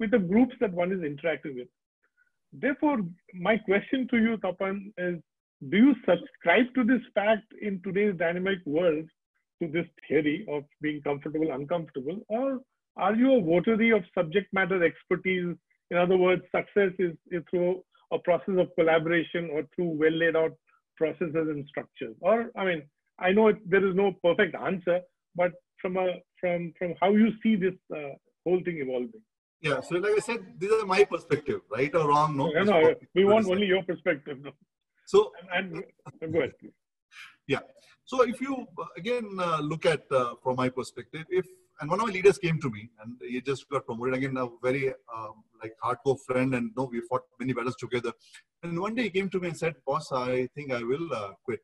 [0.00, 1.68] with the groups that one is interacting with.
[2.52, 2.98] Therefore,
[3.34, 5.20] my question to you, Tapan, is
[5.70, 9.06] do you subscribe to this fact in today's dynamic world,
[9.62, 12.60] to this theory of being comfortable, uncomfortable, or
[12.96, 15.54] are you a votary of subject matter expertise?
[15.90, 20.36] In other words, success is, is through a process of collaboration or through well laid
[20.36, 20.52] out
[20.96, 22.14] processes and structures.
[22.20, 22.82] Or, I mean,
[23.18, 25.00] I know it, there is no perfect answer,
[25.34, 29.22] but from a from from how you see this uh, whole thing evolving.
[29.60, 29.80] Yeah.
[29.80, 32.36] So, like I said, these are my perspective, right or wrong.
[32.36, 32.50] No.
[32.50, 34.38] No, no we want only your perspective.
[34.42, 34.50] No.
[35.06, 35.82] So, and,
[36.20, 36.52] and go ahead.
[37.46, 37.60] Yeah.
[38.04, 41.46] So, if you again uh, look at uh, from my perspective, if
[41.80, 44.46] and one of my leaders came to me and he just got promoted again a
[44.62, 48.12] very um, like hardcore friend and no we fought many battles together
[48.62, 51.32] and one day he came to me and said boss i think i will uh,
[51.44, 51.60] quit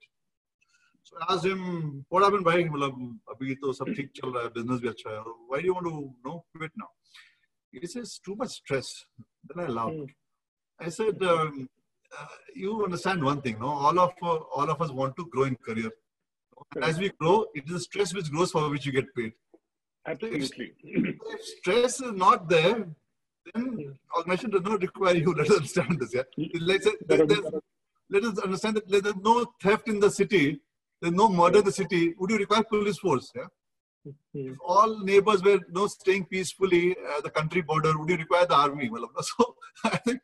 [1.04, 2.44] so I asked him, what happened?
[2.44, 2.62] Why?
[2.62, 5.24] अभी तो सब ठीक चल रहा है, business भी अच्छा है.
[5.48, 6.88] Why do you want to you know, quit now?
[7.72, 9.06] He says, too much stress.
[9.48, 9.94] Then I laughed.
[9.94, 10.08] Mm.
[10.80, 11.68] I said, um,
[12.18, 13.68] uh, you understand one thing, no?
[13.68, 15.90] All of uh, all of us want to grow in career.
[16.80, 19.32] As we grow, it is stress which grows for which you get paid.
[20.06, 20.72] Absolutely.
[20.82, 22.86] If, if stress is not there,
[23.54, 25.34] then organization does not require you.
[25.34, 26.14] Let us understand this.
[26.14, 26.22] Yeah.
[26.60, 26.86] Let's
[28.10, 30.60] let us understand that there's no theft in the city
[31.02, 33.32] there's no murder in the city, would you require police force?
[33.34, 34.12] Yeah?
[34.34, 38.46] If all neighbors were you know, staying peacefully at the country border, would you require
[38.46, 38.88] the army?
[39.22, 40.20] So I think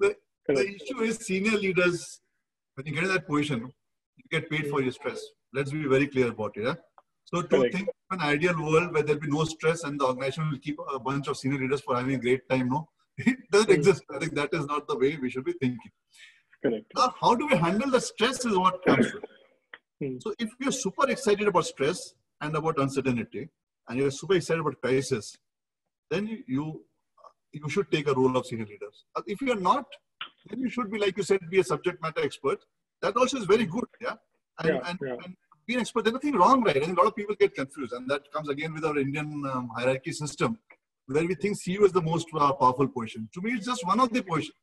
[0.00, 0.16] the,
[0.48, 2.20] the issue is senior leaders,
[2.74, 3.72] when you get in that position,
[4.16, 5.20] you get paid for your stress.
[5.54, 6.64] Let's be very clear about it.
[6.64, 6.74] Yeah?
[7.24, 7.74] So to Correct.
[7.74, 10.76] think of an ideal world where there'll be no stress and the organization will keep
[10.92, 13.74] a bunch of senior leaders for having a great time, no, it doesn't mm.
[13.74, 14.02] exist.
[14.12, 15.92] I think that is not the way we should be thinking.
[16.62, 16.86] Correct.
[16.96, 19.06] Now, how do we handle the stress is what comes
[20.20, 23.48] So if you're super excited about stress and about uncertainty,
[23.88, 25.36] and you're super excited about crisis,
[26.10, 26.84] then you, you,
[27.52, 29.04] you should take a role of senior leaders.
[29.26, 29.86] If you're not,
[30.48, 32.60] then you should be, like you said, be a subject matter expert.
[33.02, 34.14] That also is very good, yeah?
[34.60, 35.16] And, yeah, and, yeah.
[35.24, 35.36] and
[35.66, 36.76] be an expert, there's nothing wrong, right?
[36.76, 39.42] I think a lot of people get confused, and that comes again with our Indian
[39.52, 40.58] um, hierarchy system,
[41.06, 43.28] where we think CEO is the most uh, powerful position.
[43.34, 44.56] To me, it's just one of the positions.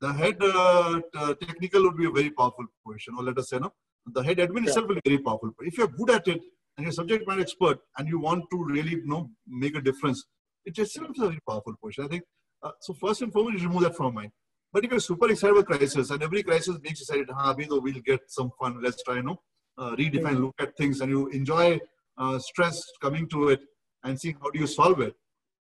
[0.00, 3.72] The head uh, technical would be a very powerful position, or let us say, no,
[4.14, 5.50] the head admin itself will be very powerful.
[5.56, 6.40] But If you're good at it
[6.76, 10.24] and you're subject matter expert and you want to really you know make a difference,
[10.64, 12.04] it itself is a very powerful position.
[12.04, 12.24] I think
[12.62, 12.94] uh, so.
[12.94, 14.32] First and foremost, remove that from mind.
[14.72, 17.80] But if you're super excited about crisis and every crisis makes you excited, ah, we'll
[18.04, 18.80] get some fun.
[18.80, 19.40] Let's try, you know,
[19.76, 21.80] uh, redefine, look at things, and you enjoy
[22.16, 23.60] uh, stress coming to it
[24.04, 25.14] and see how do you solve it.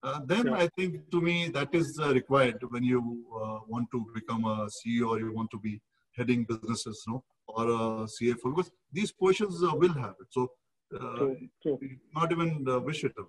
[0.04, 0.50] Uh, then.
[0.50, 4.68] I think to me that is uh, required when you uh, want to become a
[4.68, 5.80] CEO or you want to be
[6.16, 7.04] heading businesses.
[7.06, 7.24] You know,
[7.56, 10.28] or a CFO because these positions uh, will have it.
[10.30, 10.52] So,
[10.96, 11.80] uh, true, true.
[12.16, 13.28] not even uh, wish it away.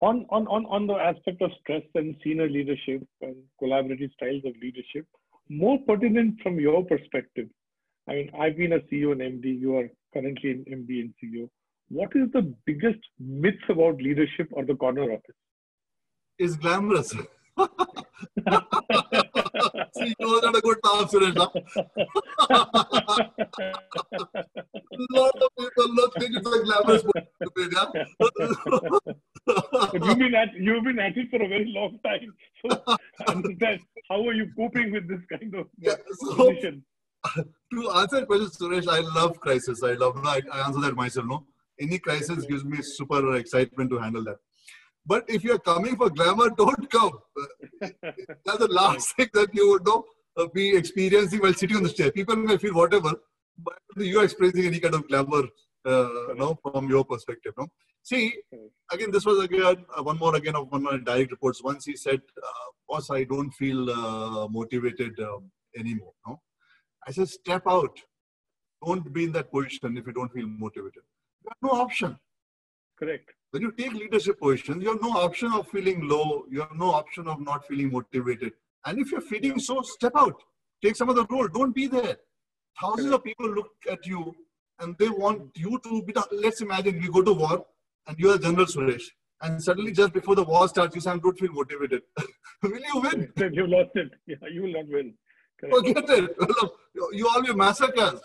[0.00, 4.52] On, on, on, on the aspect of stress and senior leadership and collaborative styles of
[4.60, 5.06] leadership,
[5.48, 7.48] more pertinent from your perspective.
[8.08, 9.60] I mean, I've been a CEO and MD.
[9.60, 11.48] You are currently an MD and CEO.
[11.88, 15.36] What is the biggest myth about leadership or the corner office?
[16.38, 17.14] It's glamorous.
[20.20, 21.36] Was not a good time, Suresh.
[21.36, 21.42] a
[25.18, 27.02] lot of people look think it's a glamorous
[27.72, 27.86] yeah?
[29.46, 32.34] but you've been at you've been at it for a very long time.
[32.68, 32.82] So
[34.08, 36.84] how are you coping with this kind of yeah, so, position?
[37.34, 39.82] To answer the question, Suresh, I love crisis.
[39.82, 41.26] I love I, I answer that myself.
[41.26, 41.46] No,
[41.80, 44.36] any crisis gives me super excitement to handle that.
[45.04, 47.18] But if you're coming for glamour, don't come.
[47.80, 50.04] That's the last thing that you would know
[50.36, 52.10] uh, be experiencing while sitting on the chair.
[52.12, 53.12] People may feel whatever,
[53.58, 55.44] but you're experiencing any kind of glamour,
[55.84, 57.52] uh, from your perspective.
[57.58, 57.66] No?
[58.02, 58.34] See,
[58.92, 61.62] again, this was again uh, one more again of one of my direct reports.
[61.62, 66.40] Once he said, uh, "Boss, I don't feel uh, motivated um, anymore." No,
[67.06, 67.96] I said, "Step out.
[68.84, 71.02] Don't be in that position if you don't feel motivated.
[71.44, 72.18] You have no option.
[72.98, 73.30] correct.
[73.52, 76.46] When you take leadership positions, you have no option of feeling low.
[76.50, 78.54] You have no option of not feeling motivated.
[78.86, 80.42] And if you're feeling so, step out.
[80.82, 81.48] Take some other role.
[81.48, 82.16] Don't be there.
[82.80, 84.34] Thousands of people look at you
[84.80, 86.14] and they want you to be.
[86.32, 87.66] Let's imagine we go to war
[88.06, 89.04] and you are General Suresh.
[89.42, 92.02] And suddenly, just before the war starts, you say, I don't feel motivated.
[92.62, 93.32] Will you win?
[93.36, 94.12] Then you lost it.
[94.26, 95.12] Yeah, you will not win.
[95.60, 95.76] Correct.
[95.76, 96.36] Forget it.
[96.94, 98.20] You- You all be massacres.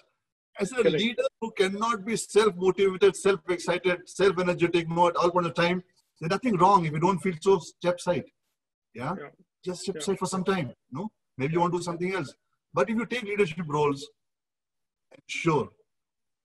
[0.60, 0.96] As a Correct.
[0.98, 5.84] leader who cannot be self-motivated, self-excited, self-energetic, no at all point of time,
[6.20, 8.26] there's nothing wrong if you don't feel so step side.
[8.94, 9.14] Yeah?
[9.20, 9.30] Yeah.
[9.64, 10.02] Just step Yeah.
[10.02, 10.74] side for some time.
[10.92, 11.12] No?
[11.38, 12.34] Maybe you want to do something else.
[12.74, 14.08] But if you take leadership roles,
[15.18, 15.70] ensure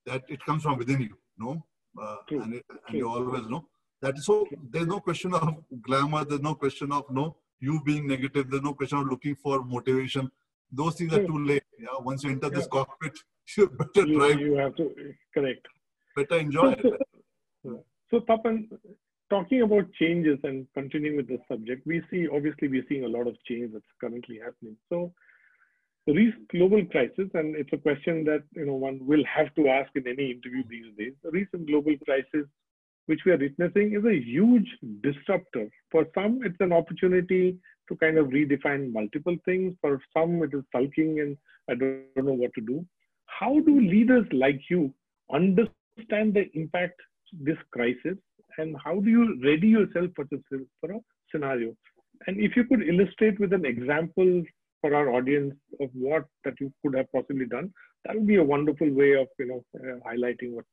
[0.07, 1.17] that it comes from within you.
[1.39, 1.65] No?
[2.01, 3.67] Uh, and, it, and you always know.
[4.03, 8.07] That is so there's no question of glamour, there's no question of no you being
[8.09, 10.31] negative, there's no question of looking for motivation.
[10.73, 11.63] Those things are too late.
[11.79, 13.19] Yeah, once you enter this cockpit,
[13.57, 14.91] you better You, drive, you have to,
[15.35, 15.67] correct.
[16.17, 16.75] better enjoy
[17.65, 18.69] so, so Tapan,
[19.31, 23.27] talking about changes and continuing with the subject, we see, obviously, we're seeing a lot
[23.27, 24.77] of change that's currently happening.
[24.89, 25.13] So,
[26.07, 29.69] the recent global crisis, and it's a question that you know one will have to
[29.69, 31.13] ask in any interview these days.
[31.23, 32.47] The recent global crisis,
[33.07, 34.69] which we are witnessing, is a huge
[35.03, 35.69] disruptor.
[35.93, 37.57] For some, it's an opportunity
[37.89, 39.75] to kind of redefine multiple things.
[39.81, 41.37] For some, it is sulking and
[41.71, 42.85] I don't, know what to do.
[43.27, 44.93] How do leaders like you
[45.33, 47.01] understand the impact
[47.33, 48.19] this crisis,
[48.59, 50.41] and how do you ready yourself for this
[50.81, 51.75] for a scenario?
[52.27, 54.43] And if you could illustrate with an example
[54.81, 57.73] for our audience of what that you could have possibly done,
[58.05, 60.65] that would be a wonderful way of you know uh, highlighting what.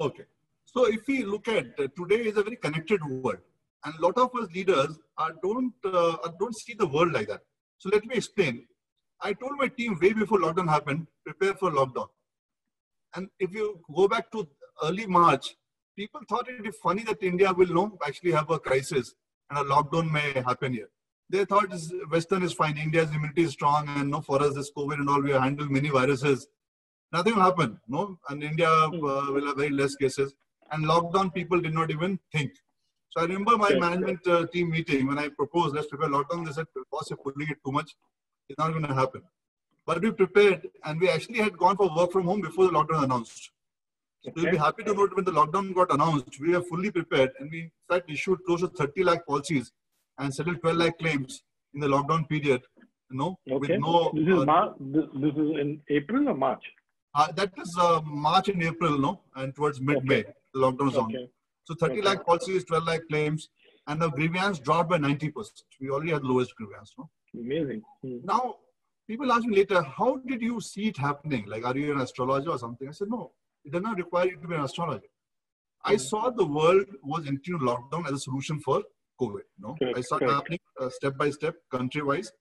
[0.00, 0.24] Okay.
[0.66, 3.38] So if we look at uh, today is a very connected world,
[3.84, 7.40] and a lot of us leaders are don't uh, don't see the world like that.
[7.78, 8.66] So let me explain.
[9.20, 12.08] I told my team way before lockdown happened, prepare for lockdown.
[13.14, 14.48] And if you go back to
[14.82, 15.56] early March,
[15.96, 19.14] people thought it is funny that India will no actually have a crisis
[19.50, 20.88] and a lockdown may happen here.
[21.30, 21.74] They thought
[22.10, 25.20] Western is fine, India's immunity is strong, and no for us this COVID and all
[25.20, 26.46] we have handled many viruses.
[27.12, 30.34] Nothing will happen, no, and India uh, will have very less cases.
[30.70, 32.52] And lockdown, people did not even think.
[33.10, 33.80] So I remember my Yes.
[33.80, 36.44] management uh, team meeting when I proposed let's prepare lockdown.
[36.46, 37.94] They said, "Boss, you're pulling it too much.
[38.48, 39.22] It's not going to happen."
[39.86, 43.04] But we prepared, and we actually had gone for work from home before the lockdown
[43.04, 43.50] announced.
[44.24, 47.30] So you'll be happy to note when the lockdown got announced, we were fully prepared,
[47.38, 49.72] and we in fact issued close to 30 lakh policies
[50.18, 51.42] and settled 12 lakh claims
[51.72, 52.60] in the lockdown period.
[53.10, 54.12] You know, with no.
[54.14, 56.64] This is uh, Mar- this, this is in April or March.
[57.14, 61.06] uh, that is uh, March and April, no, and towards mid-May, the lockdown is on.
[61.06, 61.26] Okay.
[61.68, 62.00] So 30 Okay.
[62.08, 63.50] lakh policies, 12 lakh claims,
[63.86, 65.64] and the grievance dropped by 90%.
[65.80, 66.94] We already had the lowest grievance.
[66.96, 67.10] No?
[67.38, 67.82] Amazing.
[68.02, 68.20] Hmm.
[68.24, 68.56] Now,
[69.06, 71.44] people ask me later, how did you see it happening?
[71.46, 72.88] Like, are you an astrologer or something?
[72.88, 73.32] I said, no,
[73.66, 75.10] it does not require you to be an astrologer.
[75.84, 76.00] I Mhm.
[76.10, 78.82] saw the world was entering lockdown as a solution for
[79.20, 79.44] COVID.
[79.58, 82.32] No, Correct, I saw it happening uh, step by step, country wise.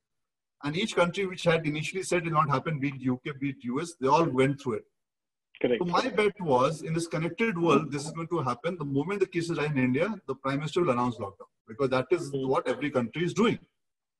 [0.63, 3.49] And each country which had initially said it will not happen, be it UK, be
[3.49, 4.85] it US, they all went through it.
[5.61, 5.81] Correct.
[5.83, 8.77] So my bet was in this connected world, this is going to happen.
[8.77, 12.07] The moment the cases are in India, the Prime Minister will announce lockdown because that
[12.11, 12.47] is Mhm.
[12.47, 13.57] what every country is doing.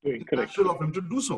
[0.04, 0.50] Doing It's correct.
[0.50, 1.38] natural of him to do so.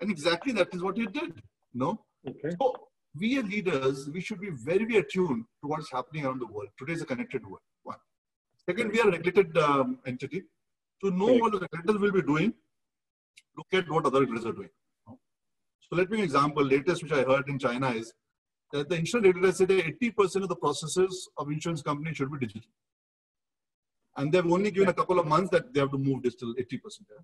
[0.00, 1.42] And exactly that is what he did.
[1.74, 2.04] No?
[2.28, 2.50] Okay.
[2.60, 2.72] So
[3.20, 6.68] we as leaders, we should be very, very attuned to what's happening around the world.
[6.78, 7.62] Today is a connected world.
[7.82, 7.98] One.
[8.68, 10.42] Second, we are a regulated um, entity.
[11.02, 11.42] To know Correct.
[11.42, 12.54] what the regulators will be doing,
[13.56, 14.70] look at what other regulators are doing.
[15.86, 16.64] So let me give an example.
[16.64, 18.12] Latest which I heard in China is
[18.72, 22.70] that the insurance regulators that 80% of the processes of insurance companies should be digital.
[24.16, 27.06] And they've only given a couple of months that they have to move digital 80%.
[27.10, 27.16] yeah.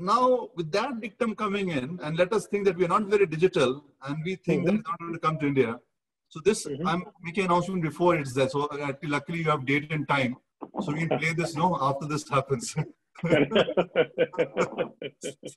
[0.00, 3.26] Now, with that dictum coming in, and let us think that we are not very
[3.26, 4.78] digital, and we think that Mhm.
[4.78, 5.80] it's not going to come to India.
[6.28, 6.86] So this, Mhm.
[6.86, 8.48] I'm making an announcement before it's there.
[8.48, 10.36] So uh, luckily you have date and time,
[10.82, 11.56] so we can play this.
[11.56, 12.76] No, after this happens.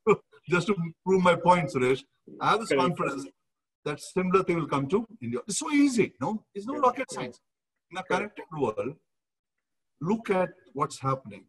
[0.05, 0.09] so
[0.49, 2.03] just to prove my point, Suresh,
[2.39, 2.97] I have this Correct.
[2.97, 3.27] confidence
[3.85, 5.39] that similar thing will come to India.
[5.47, 6.43] It's so easy, no?
[6.53, 7.39] It's no rocket science.
[7.91, 8.95] In a connected world,
[9.99, 11.45] look at what's happening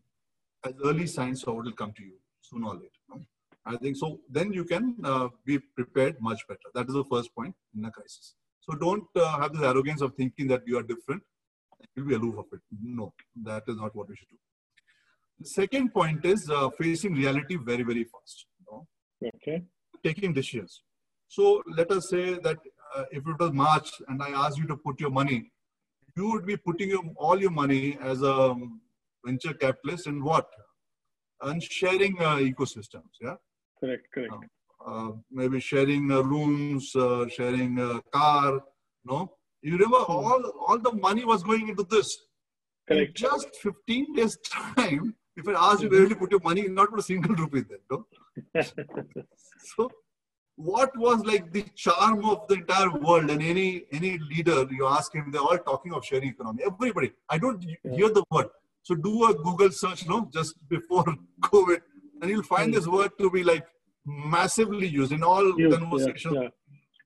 [0.65, 2.89] as early signs of what will come to you sooner or later.
[3.09, 3.21] no?
[3.65, 4.21] I think so.
[4.29, 6.69] Then you can uh, be prepared much better.
[6.75, 8.35] That is the first point in a crisis.
[8.61, 11.23] So don't uh, have this arrogance of thinking that you are different.
[11.95, 12.61] You'll be aloof of it.
[12.83, 13.13] No,
[13.43, 14.37] that is not what we should do.
[15.41, 18.47] The second point is uh, facing reality very, very fast.
[18.61, 18.87] you know,
[19.37, 19.63] okay.
[20.05, 20.83] taking decisions.
[21.35, 22.59] So let us say that
[22.95, 25.51] uh, if it was March and I asked you to put your money,
[26.15, 28.83] you would be putting your, all your money as a um,
[29.25, 30.47] venture capitalist in what?
[31.41, 33.37] And sharing uh, ecosystems, yeah?
[33.81, 34.09] Correct.
[34.13, 34.35] Correct.
[34.87, 38.61] Uh, maybe sharing uh, rooms, uh, sharing a car,
[39.07, 39.33] no?
[39.63, 42.15] You remember all, all the money was going into this.
[42.87, 43.09] Correct.
[43.09, 46.69] In just 15 days time, if I ask you where will you put your money,
[46.69, 47.79] not put a single rupee there.
[47.91, 48.07] No?
[49.77, 49.91] so
[50.65, 53.31] what was like the charm of the entire world?
[53.31, 56.63] And any any leader you ask him they're all talking of sharing economy.
[56.67, 57.13] Everybody.
[57.29, 58.49] I don't hear the word.
[58.83, 60.29] So do a google search no?
[60.33, 61.05] Just before
[61.41, 61.81] covid.
[62.21, 62.77] And you'll find mm.
[62.77, 63.67] this word to be like
[64.07, 66.49] massively used in all you, conversations yeah, yeah.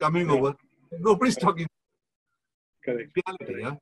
[0.01, 0.35] coming yeah.
[0.35, 0.55] over.
[1.01, 1.67] Nobody's talking.
[2.85, 3.11] Correct.
[3.17, 3.75] Reality yeah.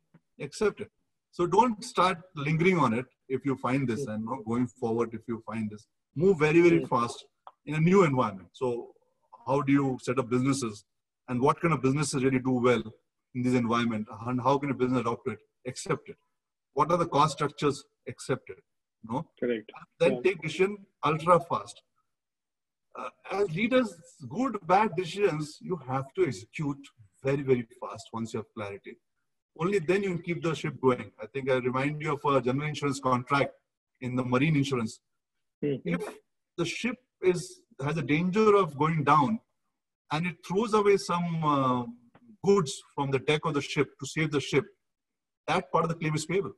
[0.44, 0.90] Accept it.
[1.32, 5.22] So don't start lingering on it if you find this and not going forward if
[5.26, 5.86] you find this.
[6.14, 7.24] Move very very fast
[7.66, 8.48] in a new environment.
[8.52, 8.94] So
[9.46, 10.84] how do you set up businesses?
[11.28, 12.82] And what kind of businesses really do well
[13.34, 14.06] in this environment?
[14.26, 16.16] And how can a business adopt it accept it?
[16.74, 18.62] What are the cost structures accept it
[19.08, 19.70] no correct.
[20.00, 20.20] Then yeah.
[20.22, 21.82] take decision ultra fast.
[22.98, 23.94] Uh, as leaders
[24.28, 26.78] good bad decisions you have to execute
[27.24, 28.96] very very fast once you have clarity.
[29.58, 31.10] Only then you can keep the ship going.
[31.20, 33.52] I think i remind you of a general insurance contract
[34.00, 35.00] in the marine insurance.
[35.64, 35.94] Mm-hmm.
[35.94, 36.02] if
[36.58, 39.40] the ship is has a danger of going down
[40.12, 41.84] and it throws away some uh,
[42.44, 44.64] goods from the deck of the ship to save the ship,
[45.48, 46.52] that part of the claim is payable.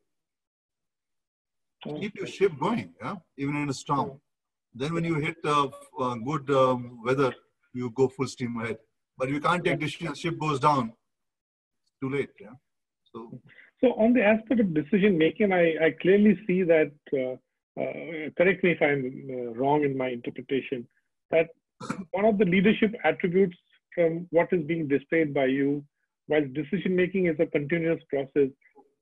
[1.86, 2.00] Okay.
[2.00, 4.20] Keep your ship going, yeah, even in a storm.
[4.74, 5.68] Then when you hit uh,
[6.00, 7.32] uh, good um, weather,
[7.72, 8.78] you go full steam ahead.
[9.18, 10.92] But you can't take decision, ship goes down,
[11.82, 12.56] it's too late, yeah.
[13.12, 13.40] So,
[13.80, 16.92] so on the aspect of decision making, I, I clearly see that.
[17.12, 17.36] Uh,
[17.78, 20.86] uh, correct me if I'm uh, wrong in my interpretation
[21.30, 21.48] that
[22.12, 23.56] one of the leadership attributes
[23.94, 25.84] from what is being displayed by you,
[26.26, 28.48] while decision making is a continuous process,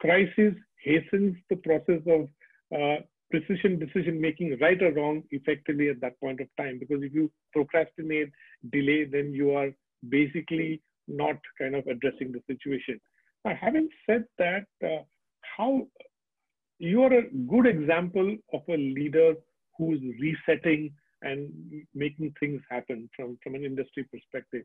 [0.01, 2.29] crisis hastens the process of
[2.77, 3.01] uh,
[3.31, 6.79] precision decision making, right or wrong, effectively at that point of time.
[6.79, 8.31] Because if you procrastinate,
[8.71, 9.71] delay, then you are
[10.09, 13.01] basically not kind of addressing the situation.
[13.45, 15.03] Now, having said that, uh,
[15.57, 15.87] how
[16.79, 19.35] you are a good example of a leader
[19.79, 20.93] who's resetting
[21.25, 21.51] and
[21.95, 24.65] making things happen from, from an industry perspective.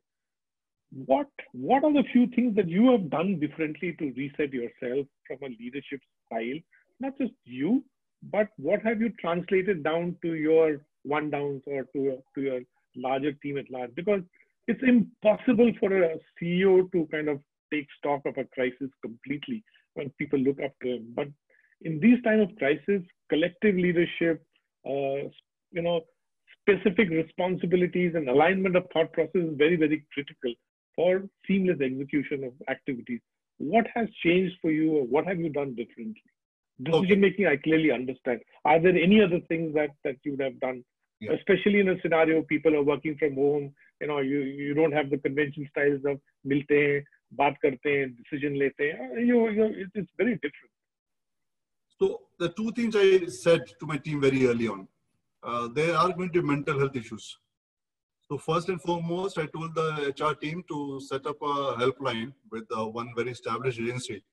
[0.92, 5.38] What, what are the few things that you have done differently to reset yourself from
[5.44, 6.60] a leadership style?
[7.00, 7.84] Not just you,
[8.32, 12.60] but what have you translated down to your one downs or to, to your
[12.96, 13.94] larger team at large?
[13.96, 14.22] Because
[14.68, 17.40] it's impossible for a CEO to kind of
[17.72, 21.14] take stock of a crisis completely when people look up to him.
[21.16, 21.28] But
[21.82, 24.44] in these time of crisis, collective leadership,
[24.86, 25.30] uh,
[25.72, 26.02] you know,
[26.70, 30.54] specific responsibilities and alignment of thought process is very, very critical
[30.96, 33.22] for seamless execution of activities.
[33.58, 36.24] What has changed for you or what have you done differently?
[36.82, 37.16] Decision okay.
[37.16, 38.42] making, I clearly understand.
[38.66, 40.84] Are there any other things that, that you would have done?
[41.20, 41.34] Yeah.
[41.34, 45.10] Especially in a scenario, people are working from home, you know, you, you don't have
[45.10, 47.04] the convention styles of milte hain,
[47.38, 48.96] baat karte decision lete.
[49.18, 50.72] You, you, it's very different.
[52.00, 54.88] So the two things I said to my team very early on
[55.44, 57.38] uh, there are going to be mental health issues.
[58.30, 62.66] So first and foremost, I told the HR team to set up a helpline with
[62.78, 64.24] uh, one very established agency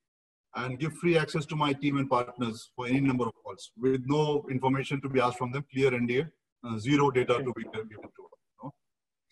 [0.54, 4.02] and give free access to my team and partners for any number of calls with
[4.06, 6.28] no information to be asked from them, clear NDA,
[6.64, 8.10] uh, zero data to be given to them.
[8.62, 8.74] Know?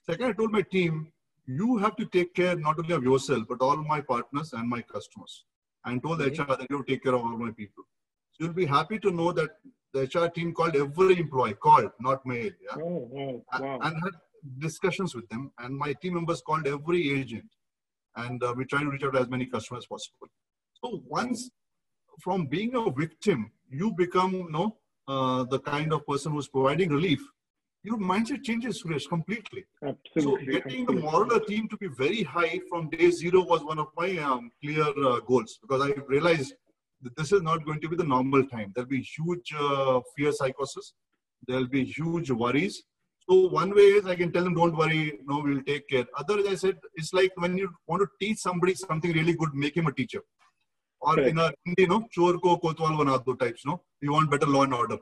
[0.06, 1.12] Second, I told my team,
[1.46, 4.80] you have to take care not only of yourself, but all my partners and my
[4.80, 5.44] customers.
[5.84, 7.84] And told the HR that you take care of all my people.
[8.32, 9.50] So you'll be happy to know that
[9.94, 12.50] the HR team called every employee, called, not mail.
[12.60, 12.82] Yeah?
[12.82, 13.42] Oh, wow.
[13.60, 13.78] wow.
[13.82, 14.14] And had
[14.58, 15.52] discussions with them.
[15.58, 17.48] And my team members called every agent.
[18.16, 20.28] And uh, we try to reach out to as many customers as possible.
[20.82, 21.50] So once
[22.20, 24.76] from being a victim, you become you know,
[25.08, 27.20] uh, the kind of person who's providing relief,
[27.82, 29.64] your mindset changes, Suresh, completely.
[29.82, 30.22] Absolutely.
[30.22, 30.94] So getting absolutely.
[30.94, 33.88] the moral of the team to be very high from day zero was one of
[33.96, 36.54] my um, clear uh, goals because I realized
[37.16, 38.72] this is not going to be the normal time.
[38.74, 40.94] There'll be huge uh, fear psychosis.
[41.46, 42.82] There'll be huge worries.
[43.28, 46.04] So one way is I can tell them, don't worry, no, we'll take care.
[46.16, 49.76] Other, I said, it's like when you want to teach somebody something really good, make
[49.76, 50.20] him a teacher.
[51.00, 53.82] Or in a Hindi, you know, chor ko kotwal banado types, no?
[54.00, 54.98] You want better law and order.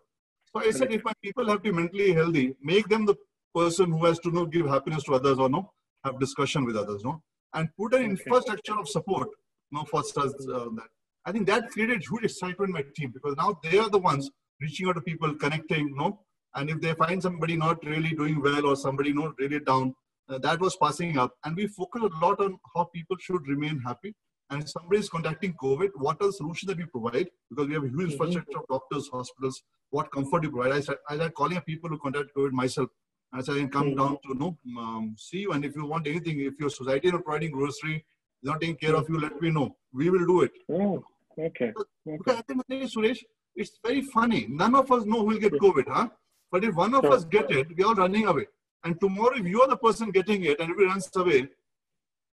[0.53, 3.17] So I said, if my people have to be mentally healthy, make them the
[3.55, 5.73] person who has to you know, give happiness to others or no,
[6.05, 7.23] have discussion with others, no?
[7.55, 8.11] And put an okay.
[8.11, 9.29] infrastructure of support,
[9.71, 10.89] no, for such uh, that.
[11.25, 14.31] I think that created huge excitement in my team because now they are the ones
[14.61, 16.21] reaching out to people, connecting, you know,
[16.55, 19.95] and if they find somebody not really doing well or somebody not really down,
[20.29, 21.33] uh, that was passing up.
[21.45, 24.15] And we focus a lot on how people should remain happy.
[24.51, 27.29] And if somebody is contacting COVID, what are the solutions that we provide?
[27.49, 28.13] Because we have a huge mm-hmm.
[28.13, 30.73] infrastructure of doctors, hospitals, what comfort you provide.
[30.73, 32.91] I said, I started calling people who contact COVID myself.
[33.33, 33.99] I said, I can come mm-hmm.
[33.99, 35.53] down to you know, um, see you.
[35.53, 38.05] And if you want anything, if your society is not providing grocery,
[38.43, 39.77] not taking care of you, let me know.
[39.95, 40.53] We will do it.
[40.71, 41.03] Oh,
[41.39, 41.73] Okay.
[41.77, 42.17] okay.
[42.19, 43.23] Because think, Suresh,
[43.55, 44.47] it's very funny.
[44.49, 46.09] None of us know who will get COVID, huh?
[46.51, 47.15] But if one of sure.
[47.15, 48.47] us get it, we are running away.
[48.85, 51.49] And tomorrow, if you are the person getting it and everybody runs away,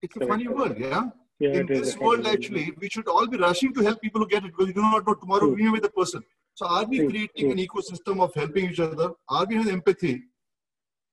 [0.01, 1.03] it's a funny world, yeah?
[1.39, 4.43] yeah In this world, actually, we should all be rushing to help people who get
[4.43, 5.55] it because we do not know tomorrow True.
[5.55, 6.23] we may be the person.
[6.55, 7.09] So are we True.
[7.09, 7.51] creating True.
[7.51, 9.11] an ecosystem of helping each other?
[9.29, 10.23] Are we having empathy?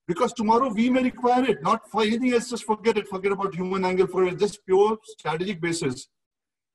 [0.08, 3.54] Because tomorrow we may require it, not for anything else, just forget it, forget about
[3.54, 6.08] human angle, for it, just pure strategic basis.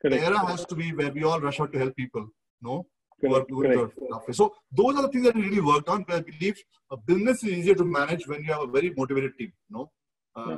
[0.02, 0.22] Correct.
[0.22, 2.28] The era has to be where we all rush out to help people,
[2.62, 2.86] no?
[3.22, 6.06] So those are the things that we really worked on.
[6.10, 6.56] I believe
[6.92, 9.54] a business is easier to manage when you have a very motivated team.
[9.70, 9.92] No.
[10.36, 10.58] Uh, yeah.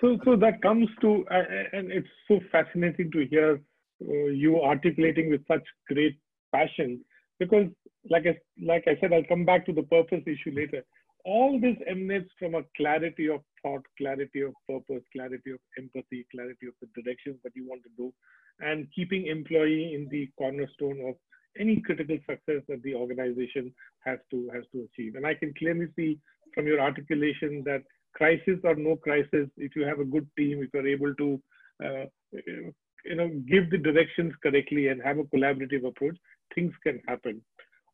[0.00, 3.60] So so that comes to uh, and it's so fascinating to hear
[4.08, 6.18] uh, you articulating with such great
[6.54, 7.00] passion
[7.38, 7.66] because
[8.10, 10.84] like I like I said I'll come back to the purpose issue later.
[11.24, 16.68] All this emanates from a clarity of thought, clarity of purpose, clarity of empathy, clarity
[16.68, 18.12] of the directions that you want to do,
[18.60, 21.14] and keeping employee in the cornerstone of
[21.58, 23.72] any critical success that the organization
[24.04, 25.14] has to has to achieve.
[25.14, 26.18] And I can clearly see
[26.54, 27.82] from your articulation that
[28.14, 31.42] crisis or no crisis, if you have a good team, if you're able to
[31.84, 36.16] uh, you know give the directions correctly and have a collaborative approach,
[36.54, 37.40] things can happen.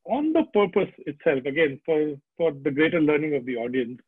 [0.04, 4.00] On the purpose itself, again, for, for the greater learning of the audience,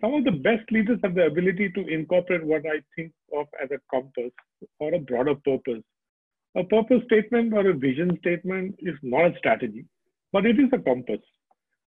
[0.00, 3.70] some of the best leaders have the ability to incorporate what I think of as
[3.70, 4.32] a compass
[4.78, 5.82] or a broader purpose
[6.56, 9.84] a purpose statement or a vision statement is not a strategy,
[10.32, 11.20] but it is a compass.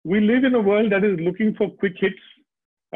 [0.04, 2.14] We live in a world that is looking for quick hits,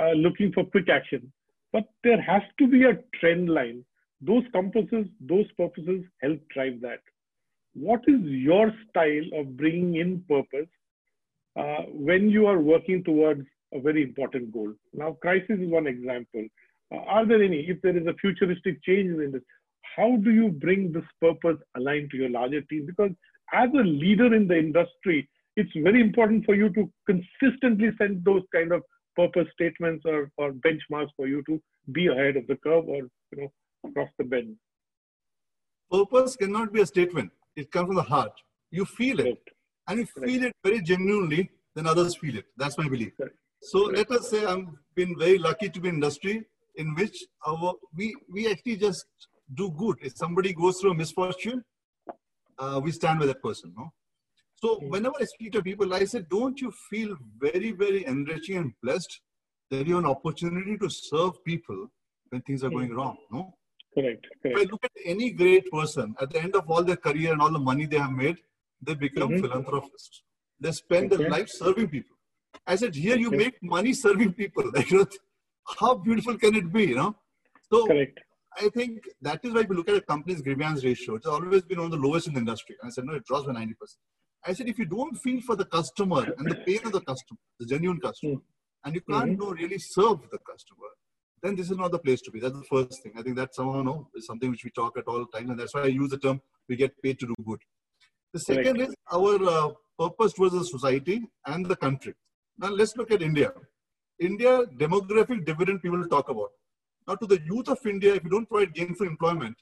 [0.01, 1.33] uh, looking for quick action,
[1.73, 3.85] but there has to be a trend line.
[4.21, 7.01] Those compasses, those purposes help drive that.
[7.75, 10.71] What is your style of bringing in purpose
[11.57, 14.73] uh, when you are working towards a very important goal?
[14.93, 16.47] Now, crisis is one example.
[16.95, 19.43] Uh, are there any, if there is a futuristic change in this,
[19.97, 22.87] how do you bring this purpose aligned to your larger team?
[22.87, 23.11] Because
[23.53, 28.43] as a leader in the industry, it's very important for you to consistently send those
[28.55, 28.83] kind of
[29.17, 31.61] purpose statements or, or benchmarks for you to
[31.93, 33.03] be ahead of the curve or
[33.33, 33.53] you know
[33.89, 34.57] across the bend.
[35.91, 37.31] Purpose cannot be a statement.
[37.55, 38.33] It comes from the heart.
[38.71, 39.39] You feel it.
[39.89, 42.45] And you feel it very genuinely, then others feel it.
[42.57, 43.12] That's my belief.
[43.71, 44.64] So let us say I've
[44.95, 46.45] been very lucky to be in industry
[46.77, 49.05] in which our we we actually just
[49.55, 49.97] do good.
[50.03, 51.64] If somebody goes through a misfortune,
[52.59, 53.75] uh, we stand with that person.
[53.77, 53.93] No?
[54.62, 58.73] So whenever I speak to people, I say, don't you feel very, very enriching and
[58.83, 59.21] blessed
[59.71, 61.89] that you have an opportunity to serve people
[62.31, 63.17] when things are going wrong?
[63.33, 63.53] No?
[63.95, 64.27] Correct.
[64.43, 64.59] Correct.
[64.59, 67.43] If I look at any great person, at the end of all their career and
[67.43, 68.37] all the money they have made,
[68.81, 69.43] they become mm-hmm.
[69.43, 70.23] philanthropists.
[70.61, 71.23] They spend okay.
[71.23, 72.16] their life serving people.
[72.67, 74.71] I said, here you make money serving people.
[74.75, 75.07] Like, you know,
[75.79, 77.17] how beautiful can it be, you know?
[77.73, 78.21] So Correct.
[78.59, 81.17] I think that is why we look at a company's grievance ratio.
[81.17, 82.77] It's always been one of the lowest in the industry.
[82.81, 83.75] And I said, no, it drops by 90%.
[84.45, 87.39] I said, if you don't feel for the customer and the pain of the customer,
[87.59, 88.43] the genuine customer, mm.
[88.85, 89.43] and you can't mm-hmm.
[89.43, 90.89] know, really serve the customer,
[91.43, 92.41] then this is not the place to be.
[92.41, 93.12] That's the first thing.
[93.19, 95.75] I think that somehow no, is something which we talk at all times, and that's
[95.75, 97.61] why I use the term we get paid to do good.
[98.33, 102.14] The second is our uh, purpose towards the society and the country.
[102.59, 103.53] Now let's look at India.
[104.19, 106.51] India demographic dividend people talk about.
[107.07, 109.57] Now, to the youth of India, if you don't provide gainful employment,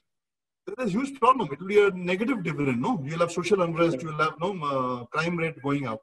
[0.65, 1.47] there is a huge problem.
[1.51, 2.81] It will be a negative dividend.
[2.81, 4.01] No, you'll have social unrest.
[4.01, 6.01] You'll have no uh, crime rate going up.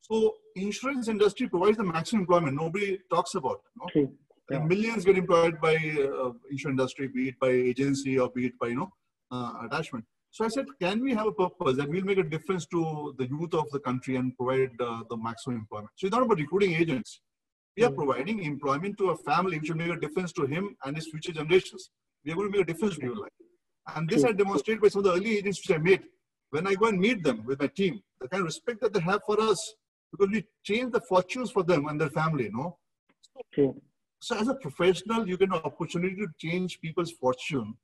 [0.00, 2.56] So, insurance industry provides the maximum employment.
[2.56, 3.60] Nobody talks about.
[3.94, 4.10] It, no?
[4.50, 4.64] Yeah.
[4.64, 8.68] Millions get employed by uh, insurance industry, be it by agency or be it by
[8.68, 8.90] you know
[9.30, 10.04] uh, attachment.
[10.32, 13.26] So I said, can we have a purpose that we'll make a difference to the
[13.26, 15.90] youth of the country and provide uh, the maximum employment?
[15.96, 17.20] So it's not about recruiting agents.
[17.76, 20.94] We are providing employment to a family which will make a difference to him and
[20.96, 21.90] his future generations.
[22.24, 23.32] We are going to make a difference to your life.
[23.96, 26.02] And this I demonstrate by some of the early agents which I made.
[26.50, 29.00] When I go and meet them with my team, the kind of respect that they
[29.00, 29.74] have for us,
[30.12, 32.76] because we change the fortunes for them and their family, you know.
[33.52, 33.80] True.
[34.20, 37.74] So as a professional, you get an opportunity to change people's fortune.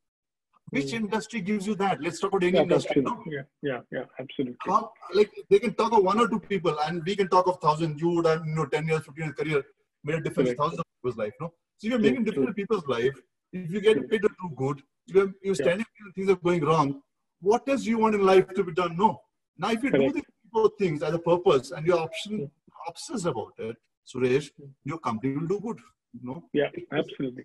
[0.71, 0.95] Which mm.
[0.95, 2.01] industry gives you that?
[2.01, 3.03] Let's talk about any yeah, industry.
[3.03, 3.23] No?
[3.27, 4.57] Yeah, yeah, yeah, absolutely.
[4.61, 7.61] How, like they can talk of one or two people, and we can talk of
[7.61, 8.01] thousand.
[8.01, 9.63] You would have you know ten years, fifteen years career
[10.03, 11.33] made a difference in thousands of people's life.
[11.41, 11.53] No?
[11.79, 13.17] So you're making difference in people's life.
[13.53, 16.13] If you get paid to do good, you're, you're standing yeah.
[16.15, 17.01] things are going wrong.
[17.41, 18.97] What else you want in life to be done?
[18.97, 19.21] No.
[19.59, 20.15] Now, if you Correct.
[20.15, 20.23] do
[20.55, 22.51] these things as a purpose and your option
[22.89, 24.51] obsessed about it, Suresh,
[24.85, 25.79] your company will do good.
[26.23, 26.45] No?
[26.53, 27.45] Yeah, absolutely.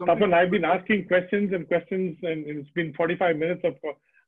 [0.00, 3.74] Tapan, I've been asking questions and questions, and it's been 45 minutes of.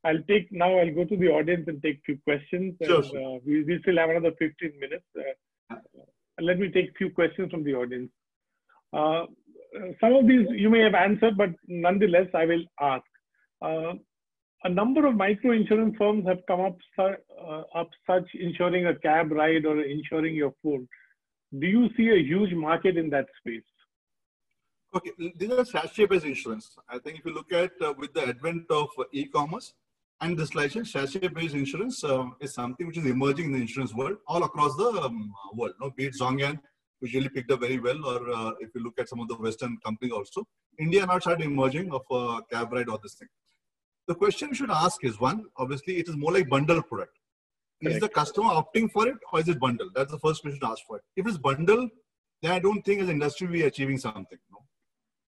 [0.05, 0.78] I'll take now.
[0.78, 2.74] I'll go to the audience and take few questions.
[2.80, 3.36] And, sure, sure.
[3.36, 5.05] Uh, we, we still have another 15 minutes.
[5.18, 5.76] Uh,
[6.40, 8.11] let me take a few questions from the audience.
[8.92, 9.24] Uh,
[10.00, 13.05] some of these you may have answered, but nonetheless, I will ask.
[13.62, 13.94] Uh,
[14.64, 19.30] a number of micro insurance firms have come up, uh, up such insuring a cab
[19.30, 20.88] ride or insuring your phone.
[21.59, 23.62] Do you see a huge market in that space?
[24.95, 26.76] Okay, these are sachet-based insurance.
[26.88, 29.74] I think if you look at uh, with the advent of uh, e-commerce
[30.20, 34.18] and this license, sachet-based insurance uh, is something which is emerging in the insurance world
[34.28, 35.72] all across the um, world.
[35.80, 36.61] No, be it ZhongAn,
[37.01, 39.34] which really picked up very well, or uh, if you look at some of the
[39.34, 40.47] Western companies also,
[40.78, 43.28] India now started emerging of a cab ride or this thing
[44.07, 47.18] the question you should ask is one, obviously, it is more like bundle product.
[47.82, 47.97] Correct.
[47.97, 49.88] Is the customer opting for it or is it bundle?
[49.95, 51.03] That's the first question to ask for it.
[51.16, 51.88] If it's bundle,
[52.42, 54.38] then I don't think as an industry we are achieving something.
[54.51, 54.59] No?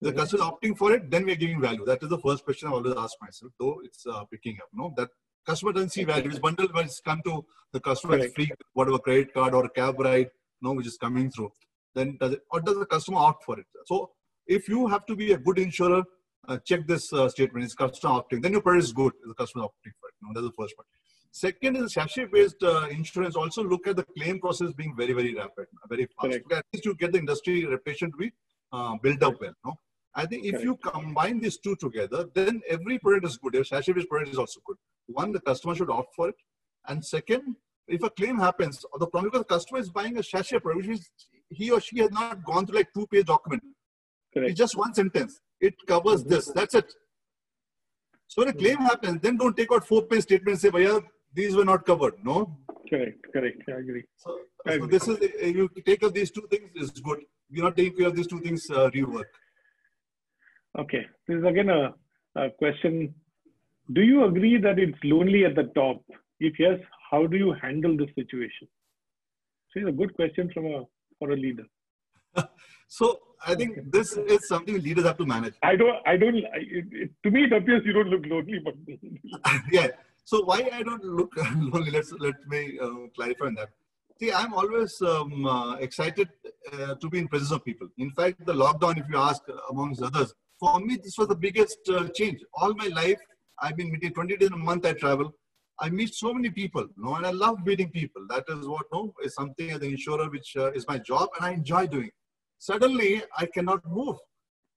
[0.01, 1.83] The customer is opting for it, then we are giving value.
[1.85, 4.69] That is the first question I always ask myself, though it's uh, picking up.
[4.73, 5.09] No, that
[5.45, 6.29] customer doesn't see value.
[6.29, 7.43] It's bundle when it's come to
[7.73, 10.29] the customer it's free, whatever credit card or cab ride,
[10.61, 11.51] no, which is coming through.
[11.95, 13.65] Then does it, or does the customer opt for it?
[13.85, 14.11] So
[14.45, 16.03] if you have to be a good insurer,
[16.47, 17.65] uh, check this uh, statement.
[17.65, 18.43] It's customer opting.
[18.43, 19.13] Then your product is good.
[19.25, 20.15] The customer opting for it.
[20.21, 20.87] No, that's the first part.
[21.31, 23.35] Second is sachet-based uh, insurance.
[23.35, 26.19] Also look at the claim process being very, very rapid, very fast.
[26.21, 26.51] Correct.
[26.51, 28.31] At least you get the industry reputation to be
[28.71, 29.53] uh, built up well.
[29.65, 29.73] No?
[30.17, 30.65] I think if Correct.
[30.65, 33.53] you combine these two together, then every product is good.
[33.53, 34.77] Your sachet-based product is also good.
[35.05, 36.35] One, the customer should opt for it.
[36.87, 37.55] And second,
[37.87, 40.77] if a claim happens, or the problem because the customer is buying a sachet product,
[40.77, 41.11] which means
[41.49, 43.61] he or she has not gone through like two-page document.
[44.33, 44.49] Correct.
[44.49, 45.39] It's just one sentence.
[45.61, 46.47] It covers this.
[46.47, 46.91] That's it.
[48.27, 50.99] So when a claim happens, then don't take out four-page statement and say, Vaya,
[51.33, 52.15] these were not covered.
[52.23, 52.57] No?
[52.89, 53.61] Correct, correct.
[53.69, 54.03] I agree.
[54.17, 54.81] So, I agree.
[54.81, 57.19] so this is, if you take up these two things, is good.
[57.49, 59.25] You're not taking care of these two things, uh, rework.
[60.77, 61.05] Okay.
[61.27, 61.93] This is again a,
[62.35, 63.13] a question.
[63.93, 66.03] Do you agree that it's lonely at the top?
[66.39, 68.67] If yes, how do you handle this situation?
[69.71, 70.83] So it's a good question from a
[71.19, 71.65] for a leader.
[72.87, 75.55] so I think this is something leaders have to manage.
[75.63, 78.73] I don't, I don't, it, it, to me, it appears you don't look lonely, but.
[79.71, 79.87] yeah.
[80.23, 81.91] So why I don't look lonely?
[81.91, 83.69] Let's, let me uh, clarify on that.
[84.19, 86.29] See, I'm always um, uh, excited
[86.73, 87.87] uh, to be in presence of people.
[87.97, 91.77] In fact, the lockdown, if you ask amongst others, for me, this was the biggest
[91.89, 92.39] uh, change.
[92.53, 93.19] All my life,
[93.61, 94.85] I've been meeting 20 days a month.
[94.85, 95.33] I travel.
[95.79, 98.23] I meet so many people, you know, and I love meeting people.
[98.29, 101.45] That is what, know, is something as an insurer, which uh, is my job, and
[101.45, 102.09] I enjoy doing.
[102.57, 104.17] Suddenly, I cannot move.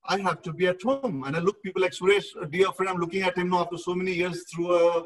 [0.06, 1.24] I have to be at home.
[1.26, 3.78] And I look people like Suresh, a dear friend, I'm looking at him now after
[3.78, 5.04] so many years through a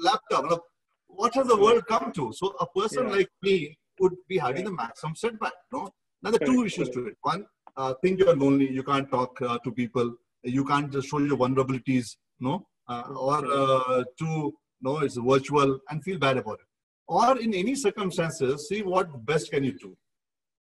[0.00, 0.62] laptop.
[1.06, 2.32] What has the world come to?
[2.32, 3.14] So a person yeah.
[3.14, 5.52] like me would be having the maximum setback.
[5.72, 5.90] No?
[6.22, 7.14] Now, there are two issues to it.
[7.22, 7.46] One,
[7.76, 11.36] uh, think you're lonely, you can't talk uh, to people, you can't just show your
[11.36, 12.66] vulnerabilities, no?
[12.88, 16.66] Uh, or uh, two, no, it's virtual and feel bad about it.
[17.08, 19.96] Or in any circumstances, see what best can you do.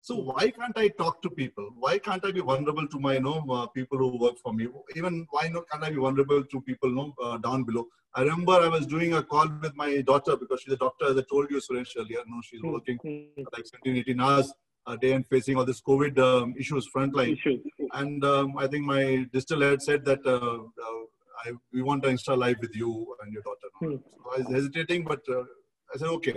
[0.01, 1.69] So why can't I talk to people?
[1.77, 4.67] Why can't I be vulnerable to my you know uh, people who work for me?
[4.97, 7.87] Even why not can't I be vulnerable to people you know, uh, down below?
[8.13, 11.17] I remember I was doing a call with my daughter because she's a doctor, as
[11.17, 12.19] I told you, Suresh earlier.
[12.27, 12.73] No, she's hmm.
[12.73, 13.43] working hmm.
[13.53, 14.53] like 17, 18 hours
[14.99, 17.37] day and facing all this COVID um, issues frontline.
[17.93, 20.57] And um, I think my digital head said that uh,
[20.87, 21.03] uh,
[21.45, 23.69] I, we want to install live with you and your daughter.
[23.79, 23.95] Hmm.
[23.95, 25.43] So I was hesitating, but uh,
[25.93, 26.35] I said okay.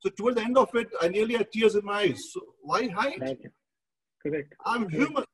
[0.00, 2.20] So towards the end of it, I nearly had tears in my eyes.
[2.32, 3.38] So why hide?
[4.22, 4.54] Correct.
[4.64, 5.24] I'm human.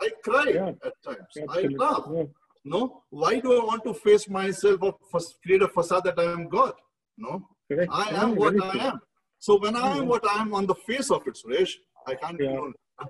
[0.00, 0.68] I cry yeah.
[0.68, 1.18] at times.
[1.36, 1.76] Absolutely.
[1.76, 2.04] I laugh.
[2.12, 2.24] Yeah.
[2.64, 4.96] No, why do I want to face myself or
[5.44, 6.74] create a facade that I am God?
[7.18, 7.90] No, Correct.
[7.92, 9.00] I am yeah, what I am.
[9.38, 11.72] So when I am what I am on the face of it, Suresh,
[12.06, 13.06] I can't yeah.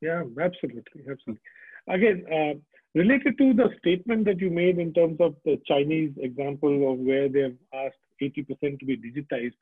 [0.00, 1.40] yeah, absolutely, absolutely.
[1.88, 2.58] Again, uh,
[2.94, 7.28] related to the statement that you made in terms of the Chinese example of where
[7.28, 9.54] they've asked 80% to be digitized,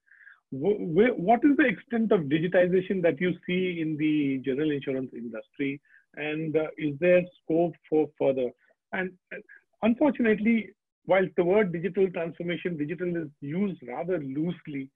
[0.50, 5.80] what is the extent of digitization that you see in the general insurance industry
[6.16, 8.50] and uh, is there scope for further
[8.92, 9.38] and uh,
[9.82, 10.70] unfortunately
[11.06, 14.90] while the word digital transformation digital is used rather loosely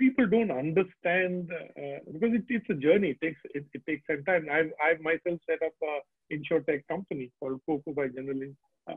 [0.00, 3.10] people don't understand uh, because it, it's a journey.
[3.10, 4.46] It takes it, it, takes some time.
[4.50, 8.40] I've, I've myself set up a insurtech company called coco by general
[8.88, 8.94] uh,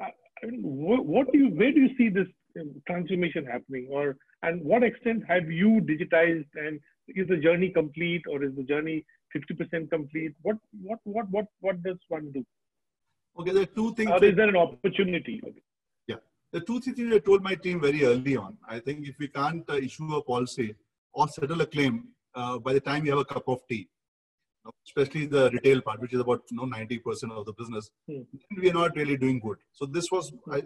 [0.00, 2.28] uh, I mean, what, what do you where do you see this
[2.86, 3.88] transformation happening?
[3.90, 6.78] Or and what extent have you digitized and
[7.08, 10.32] is the journey complete or is the journey 50% complete?
[10.42, 12.44] What what what what what does one do?
[13.40, 15.40] Okay there are two things or is there an opportunity?
[15.42, 15.71] yeah
[16.52, 19.68] the two things i told my team very early on i think if we can't
[19.70, 20.74] uh, issue a policy
[21.14, 23.86] or settle a claim uh, by the time you have a cup of tea
[24.86, 28.22] especially the retail part, which is about you know 90% of the business, hmm.
[28.60, 29.58] we are not really doing good.
[29.72, 30.62] So this was I,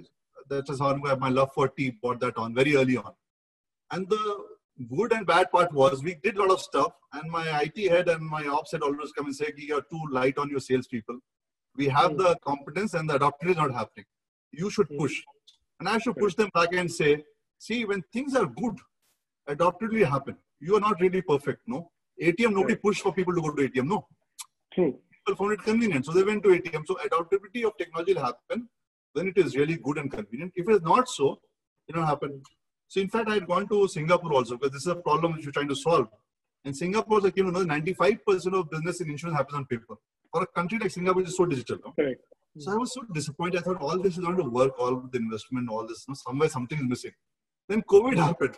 [0.49, 3.13] that is how my love for tea brought that on very early on.
[3.91, 4.45] And the
[4.95, 8.09] good and bad part was we did a lot of stuff, and my IT head
[8.09, 11.19] and my ops head always come and say, "You're too light on your salespeople.
[11.77, 12.19] We have mm.
[12.19, 14.07] the competence, and the adoption is not happening.
[14.53, 14.99] You should mm.
[14.99, 15.23] push."
[15.79, 17.23] And I should push them back and say,
[17.59, 18.77] see, when things are good,
[19.47, 20.37] adaptability happen.
[20.61, 21.91] You are not really perfect, no?
[22.23, 24.07] ATM, nobody pushed for people to go to ATM, no?
[24.73, 24.99] True.
[25.11, 26.87] People found it convenient, so they went to ATM.
[26.87, 28.69] So adaptability of technology will happen
[29.13, 30.53] when it is really good and convenient.
[30.55, 31.41] If it's not so,
[31.89, 32.43] it will happen.
[32.89, 35.45] So in fact, I had gone to Singapore also because this is a problem which
[35.45, 36.09] we're trying to solve.
[36.65, 39.97] In Singapore, I came to know 95% of business in insurance happens on paper.
[40.33, 41.79] For a country like Singapore, which is so digital.
[41.85, 41.93] No?
[41.93, 42.21] Correct.
[42.59, 43.59] So I was so disappointed.
[43.59, 46.15] I thought all this is going to work, all the investment, all this, no?
[46.15, 47.13] somewhere something is missing.
[47.69, 48.57] Then COVID happened.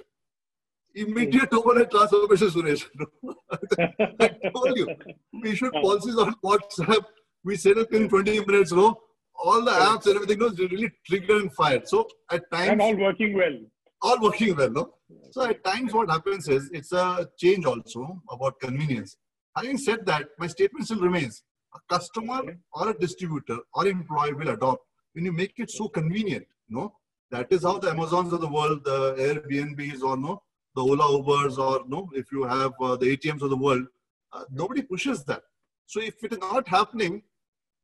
[0.94, 2.84] Immediate overnight transformation, Suresh.
[4.20, 4.88] I told you,
[5.42, 7.04] we issued policies on WhatsApp.
[7.44, 8.98] We set up in 20 minutes, no?
[9.44, 11.88] All the apps and everything was really triggered and fired.
[11.88, 13.58] So at times, And all working well.
[14.02, 14.94] all working well, no?
[15.30, 19.16] So at times what happens is it's a change also about convenience.
[19.56, 21.42] Having said that, my statement still remains.
[21.74, 22.42] A customer
[22.72, 24.82] or a distributor or employee will adopt
[25.14, 26.94] when you make it so convenient, You no?
[27.30, 30.42] That is how the Amazons of the world, the Airbnbs or no,
[30.74, 33.86] the Ola Ubers or no, if you have uh, the ATMs of the world,
[34.32, 35.42] uh, nobody pushes that.
[35.86, 37.22] So if it is not happening,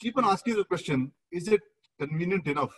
[0.00, 1.60] keep on asking the question, is it
[1.98, 2.74] convenient enough?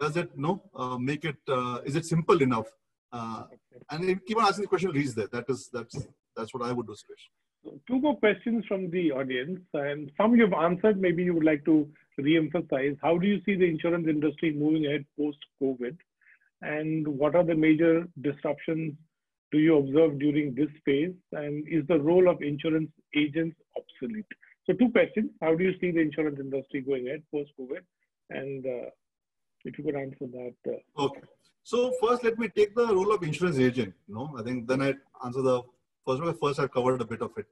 [0.00, 1.36] Does it no uh, make it?
[1.48, 2.66] Uh, is it simple enough?
[3.12, 3.44] Uh,
[3.90, 5.28] and if keep on asking the question, reach there.
[5.28, 6.06] That is that's
[6.36, 7.26] that's what I would do, Suresh.
[7.88, 11.00] Two more questions from the audience, and some you've answered.
[11.00, 11.88] Maybe you would like to
[12.18, 12.96] re-emphasize.
[13.02, 15.96] How do you see the insurance industry moving ahead post-COVID,
[16.62, 18.94] and what are the major disruptions
[19.52, 21.14] do you observe during this phase?
[21.32, 24.26] And is the role of insurance agents obsolete?
[24.66, 27.82] So, two questions: How do you see the insurance industry going ahead post-COVID,
[28.30, 28.90] and uh,
[29.66, 30.54] if you could answer that.
[30.66, 31.20] Uh, Okay.
[31.64, 33.92] So first, let me take the role of insurance agent.
[34.06, 34.94] No, I think then I
[35.24, 35.62] answer the
[36.06, 36.36] first one.
[36.42, 37.46] First, I covered a bit of it.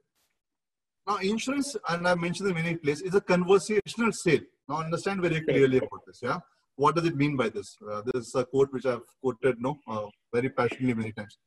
[1.07, 4.41] Now, insurance, and I've mentioned in many places, is a conversational sale.
[4.67, 6.19] Now, understand very clearly about this.
[6.23, 6.39] Yeah.
[6.77, 7.77] What does it mean by this?
[7.89, 11.37] Uh, this is a quote which I've quoted, no, uh, very passionately many times.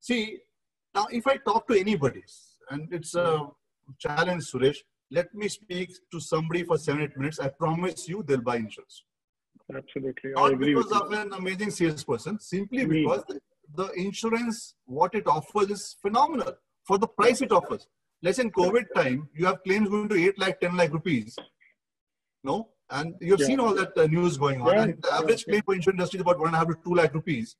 [0.00, 0.38] See,
[0.94, 2.22] now if I talk to anybody,
[2.70, 3.48] and it's a
[3.98, 4.78] challenge, Suresh.
[5.10, 7.38] Let me speak to somebody for seven, eight minutes.
[7.38, 9.04] I promise you, they'll buy insurance.
[9.74, 13.24] absolutely, I not agree with because I'm an amazing salesperson, simply because
[13.74, 16.54] the, insurance, what it offers is phenomenal
[16.84, 17.86] for the price it offers.
[18.22, 21.36] Let's say in COVID time, you have claims going to 8 lakh, 10 lakh rupees.
[22.42, 22.70] No?
[22.90, 23.46] And you've Yeah.
[23.46, 24.72] seen all that uh, news going on.
[24.74, 24.82] Yeah.
[24.84, 25.52] And the average Yeah.
[25.52, 27.56] claim for insurance industry is about 1.5 to 2 lakh rupees.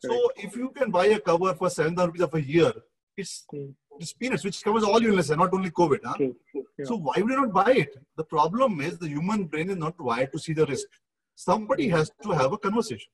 [0.00, 2.72] So if you can buy a cover for 7,000 rupees of a year,
[3.16, 3.70] it's, Hmm.
[4.00, 6.00] it's peanuts, which covers all illnesses, not only COVID.
[6.04, 6.14] Huh?
[6.16, 6.84] True, true, yeah.
[6.86, 7.94] So why would you not buy it?
[8.16, 10.88] The problem is the human brain is not wired to see the risk.
[11.36, 13.10] Somebody has to have a conversation.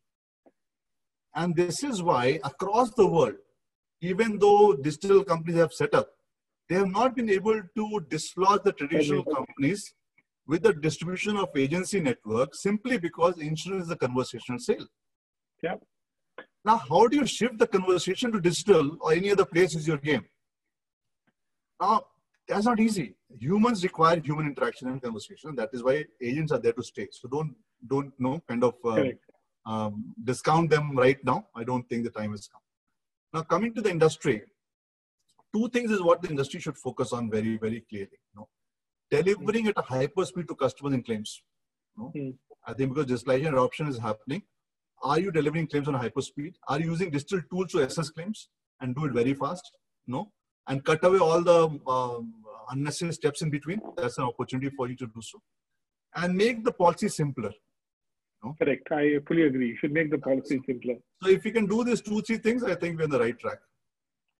[1.38, 3.36] And this is why across the world,
[4.00, 6.08] even though digital companies have set up,
[6.68, 9.94] they have not been able to dislodge the traditional companies
[10.48, 14.88] with the distribution of agency network simply because insurance is a conversational sale.
[15.62, 15.76] Yeah.
[16.64, 19.98] Now, how do you shift the conversation to digital or any other place is your
[19.98, 20.24] game?
[21.80, 22.06] Now,
[22.48, 23.14] that's not easy.
[23.38, 25.54] Humans require human interaction and conversation.
[25.54, 27.06] That is why agents are there to stay.
[27.12, 27.54] So don't
[27.86, 29.04] don't know kind of uh.
[29.66, 31.46] Um, discount them right now.
[31.54, 32.60] I don't think the time has come.
[33.32, 34.42] Now coming to the industry,
[35.54, 38.18] two things is what the industry should focus on very very clearly.
[38.34, 38.48] You know,
[39.10, 41.42] delivering at a hyper speed to customers and claims.
[41.96, 42.10] You know?
[42.10, 42.30] Hmm.
[42.66, 44.42] I think because digitalization adoption is happening,
[45.02, 46.56] are you delivering claims on a hyper speed?
[46.68, 48.48] Are you using digital tools to assess claims
[48.80, 49.70] and do it very fast?
[50.06, 50.32] No,
[50.66, 52.34] and cut away all the um,
[52.70, 53.80] unnecessary steps in between.
[53.96, 55.40] That's an opportunity for you to do so,
[56.14, 57.52] and make the policy simpler.
[58.58, 58.86] Correct.
[58.92, 59.68] I fully agree.
[59.68, 60.94] You should make the policy simpler.
[61.22, 63.38] So if you can do these two, three things, I think we're on the right
[63.38, 63.58] track.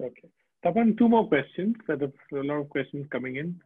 [0.01, 0.29] Okay.
[0.65, 1.77] Tapan, two more questions.
[1.87, 3.61] There are a lot of questions coming in.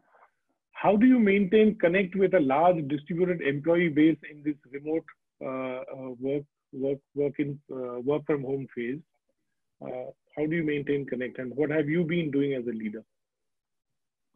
[0.72, 5.04] How do you maintain connect with a large distributed employee base in this remote
[5.44, 8.98] uh, uh, work work work in uh, work from home phase?
[9.84, 13.04] Uh, how do you maintain connect, and what have you been doing as a leader?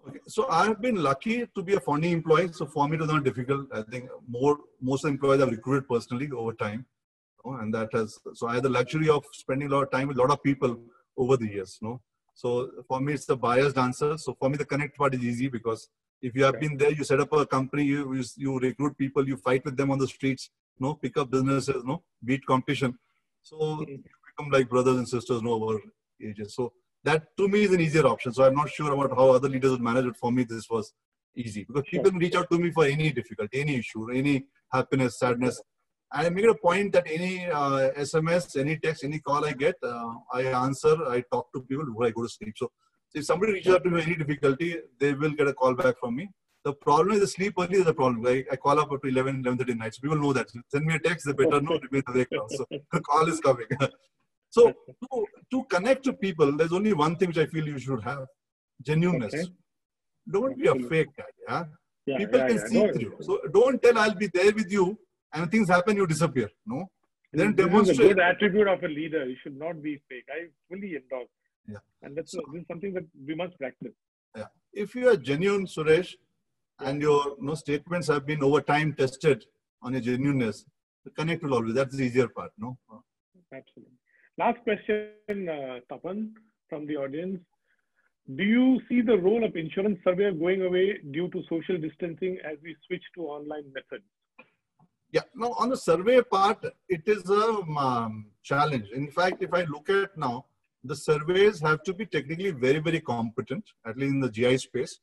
[0.08, 0.20] Okay.
[0.28, 2.50] So I've been lucky to be a founding employee.
[2.52, 3.66] So for me, it was not difficult.
[3.72, 6.86] I think more most employees I've recruited personally over time,
[7.44, 9.90] you know, and that has so I had the luxury of spending a lot of
[9.90, 10.78] time with a lot of people
[11.16, 11.78] over the years.
[11.80, 12.00] You know?
[12.34, 14.16] So for me, it's the biased answer.
[14.18, 15.88] So for me, the connect part is easy because
[16.22, 16.60] if you have Okay.
[16.60, 19.76] been there, you set up a company, you, you you recruit people, you fight with
[19.76, 22.98] them on the streets, you know, pick up businesses, you know, beat competition.
[23.42, 23.88] So Mhm.
[23.88, 25.80] you become like brothers and sisters, no over
[26.22, 26.54] ages.
[26.54, 26.72] So
[27.06, 28.32] that to me is an easier option.
[28.32, 30.16] So I'm not sure about how other leaders would manage it.
[30.16, 30.92] For me, this was
[31.36, 35.62] easy because people reach out to me for any difficulty, any issue, any happiness, sadness.
[36.12, 39.76] I make it a point that any uh, SMS, any text, any call I get,
[39.82, 42.54] uh, I answer, I talk to people before I go to sleep.
[42.56, 42.70] So
[43.14, 45.96] if somebody reaches out to me for any difficulty, they will get a call back
[46.00, 46.28] from me.
[46.64, 48.22] The problem is the sleep early is the problem.
[48.22, 49.94] Like I call up at 11, 11 30 night.
[49.94, 50.48] So people know that.
[50.72, 51.78] Send me a text, they better know.
[52.56, 53.66] So the call is coming.
[54.50, 58.02] so to, to connect to people, there's only one thing which I feel you should
[58.02, 58.26] have
[58.82, 59.34] genuineness.
[59.34, 59.46] Okay.
[60.30, 61.24] Don't be a fake guy.
[61.48, 61.64] Yeah?
[62.06, 62.66] yeah people yeah, can yeah.
[62.66, 63.16] see no, through.
[63.20, 64.98] So don't tell I'll be there with you
[65.32, 66.50] and things happen, you disappear.
[66.66, 66.88] No.
[67.32, 68.00] Then this demonstrate.
[68.00, 69.26] is a good attribute of a leader.
[69.26, 70.24] You should not be fake.
[70.30, 71.28] I fully endorse.
[71.68, 71.78] Yeah.
[72.02, 73.92] And that's so, this is something that we must practice.
[74.34, 74.46] Yeah.
[74.72, 76.14] If you are genuine, Suresh,
[76.80, 79.44] and your you know, statements have been over time tested
[79.82, 80.64] on your genuineness,
[81.16, 81.74] connect will always.
[81.74, 82.78] That's the easier part, no?
[83.52, 83.95] Absolutely.
[84.38, 86.32] Last question, uh, Tapan,
[86.68, 87.40] from the audience.
[88.34, 92.58] Do you see the role of insurance surveyor going away due to social distancing as
[92.62, 94.04] we switch to online methods?
[95.12, 98.90] Yeah, no, on the survey part, it is a um, challenge.
[98.94, 100.44] In fact, if I look at now,
[100.84, 104.98] the surveys have to be technically very, very competent, at least in the GI space.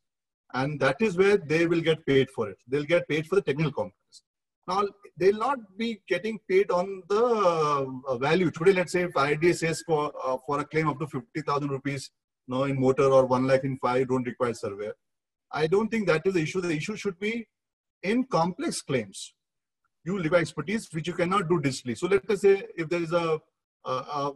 [0.53, 2.57] And that is where they will get paid for it.
[2.67, 4.02] They'll get paid for the technical competence.
[4.67, 4.83] Now,
[5.17, 7.23] they'll not be getting paid on the
[8.07, 8.49] uh, value.
[8.49, 12.09] Today, let's say if IRDAI says for, uh, for a claim up to 50,000 rupees
[12.47, 14.91] no, in motor or 1 lakh in fire, don't require survey.
[15.51, 16.61] I don't think that is the issue.
[16.61, 17.47] The issue should be
[18.03, 19.33] in complex claims.
[20.05, 21.97] You require expertise which you cannot do digitally.
[21.97, 23.39] So let us say if there is a,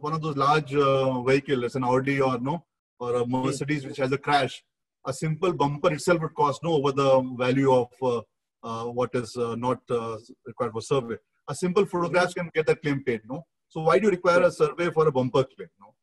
[0.00, 2.64] one of those large uh, vehicles, an Audi or no,
[3.00, 4.62] or a Mercedes which has a crash,
[5.06, 8.20] a simple bumper itself would cost no over the value of uh,
[8.62, 11.16] what is uh, not uh, required for survey.
[11.48, 13.46] A simple photograph can get that claim paid, no?
[13.68, 15.94] So why do you require a survey for a bumper claim, no?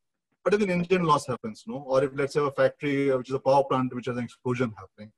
[0.43, 1.77] But if an engine loss happens, no?
[1.87, 4.23] Or if let's say a factory, uh, which is a power plant, which has an
[4.23, 5.11] explosion happening,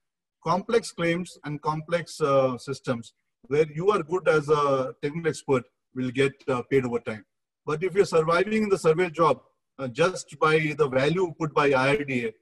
[0.43, 3.13] complex claims and complex uh, systems
[3.47, 5.63] where you are good as a technical expert
[5.95, 7.25] will get uh, paid over time.
[7.65, 9.41] But if you're surviving in the survey job
[9.91, 12.33] just by the value put by IRDAI,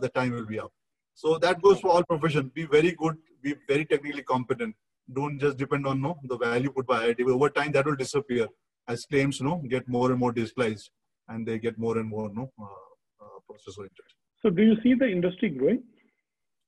[0.00, 0.72] the time will be up.
[1.14, 2.50] So that goes for all profession.
[2.54, 4.74] Be very good, be very technically competent.
[5.12, 7.20] Don't just depend on no the value put by IT.
[7.20, 8.46] Over time, that will disappear
[8.88, 10.90] as claims you know get more and more digitalized
[11.28, 14.04] and they get more and more no uh, uh, process oriented.
[14.42, 15.82] So, do you see the industry growing?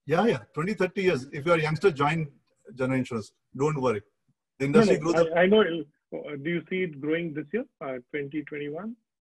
[0.07, 0.39] Yeah, yeah.
[0.55, 1.27] 20, 30 years.
[1.33, 2.29] If you are a youngster, join
[2.75, 3.33] general insurance.
[3.57, 4.03] Don't worry.
[4.59, 5.62] The industry no, no, I, I, know.
[5.62, 8.95] Uh, do you see it growing this year, uh, 2021?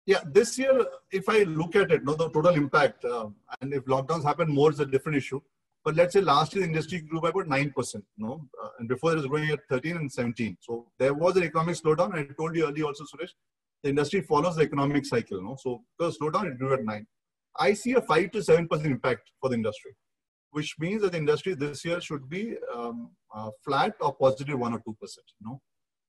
[0.05, 3.27] Yeah, this year, if I look at it, no, the total impact, uh,
[3.61, 5.39] and if lockdowns happen more, it's a different issue.
[5.85, 8.41] But let's say last year the industry grew by about 9%, no?
[8.61, 10.57] Uh, and before it was growing at 13 and 17.
[10.59, 12.17] So there was an economic slowdown.
[12.17, 13.29] And I told you earlier also, Suresh,
[13.83, 15.55] the industry follows the economic cycle, no?
[15.61, 17.05] So because slowdown, it grew at 9.
[17.59, 19.91] I see a 5 to 7% impact for the industry,
[20.51, 24.73] which means that the industry this year should be um, uh, flat or positive 1
[24.73, 24.83] or 2%,
[25.41, 25.61] no?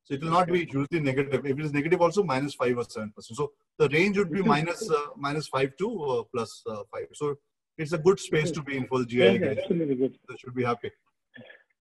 [0.05, 1.45] So it will not be hugely negative.
[1.45, 3.37] If it is negative, also minus five or seven percent.
[3.37, 7.09] So the range would be minus, uh, minus five to uh, plus, uh, five.
[7.13, 7.35] So
[7.79, 9.59] it's a good space to be in for the GI yeah, guys.
[9.59, 10.19] Absolutely good.
[10.29, 10.91] They should be happy.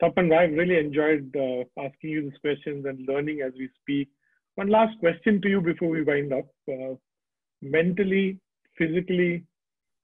[0.02, 4.08] Tapan, I've really enjoyed uh, asking you these questions and learning as we speak.
[4.56, 6.46] One last question to you before we wind up.
[6.68, 6.94] Uh,
[7.62, 8.38] mentally,
[8.76, 9.44] physically,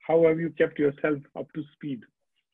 [0.06, 2.00] how have you kept yourself up to speed?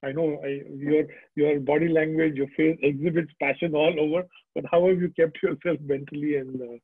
[0.04, 4.26] I know I, your your body language, your face exhibits passion all over.
[4.54, 6.78] But how have you kept yourself mentally, and, uh,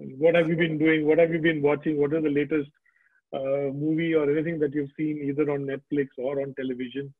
[0.00, 1.06] and what have you been doing?
[1.06, 1.98] What have you been watching?
[1.98, 2.70] What are the latest
[3.32, 7.12] uh, movie or anything that you've seen either on Netflix or on television?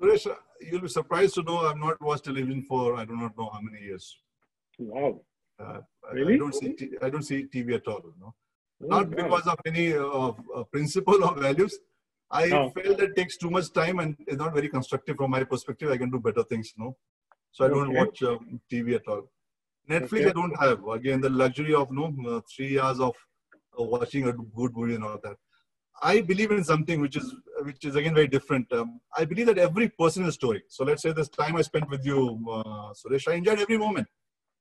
[0.00, 0.26] Suresh,
[0.60, 3.60] you'll be surprised to know I've not watched television for I do not know how
[3.60, 4.16] many years.
[4.78, 5.20] Wow.
[5.58, 5.80] Uh,
[6.12, 6.34] really?
[6.34, 8.02] I, don't see I don't see TV at all.
[8.20, 8.34] No?
[8.82, 9.16] Oh, not wow.
[9.16, 10.32] because of any uh,
[10.72, 11.78] principle or values
[12.30, 12.70] I oh.
[12.70, 15.90] felt that takes too much time and it's not very constructive from my perspective.
[15.90, 16.96] I can do better things, know.
[17.52, 17.98] So I don't okay.
[17.98, 18.38] watch uh,
[18.70, 19.30] TV at all.
[19.88, 20.30] Netflix okay.
[20.30, 20.84] I don't have.
[20.88, 23.14] Again, the luxury of no uh, three hours of
[23.78, 25.36] uh, watching a good movie and all that.
[26.02, 28.70] I believe in something which is which is again very different.
[28.72, 30.62] Um, I believe that every person is a story.
[30.68, 32.18] So let's say this time I spent with you,
[32.50, 34.08] uh, Suresh, I enjoyed every moment.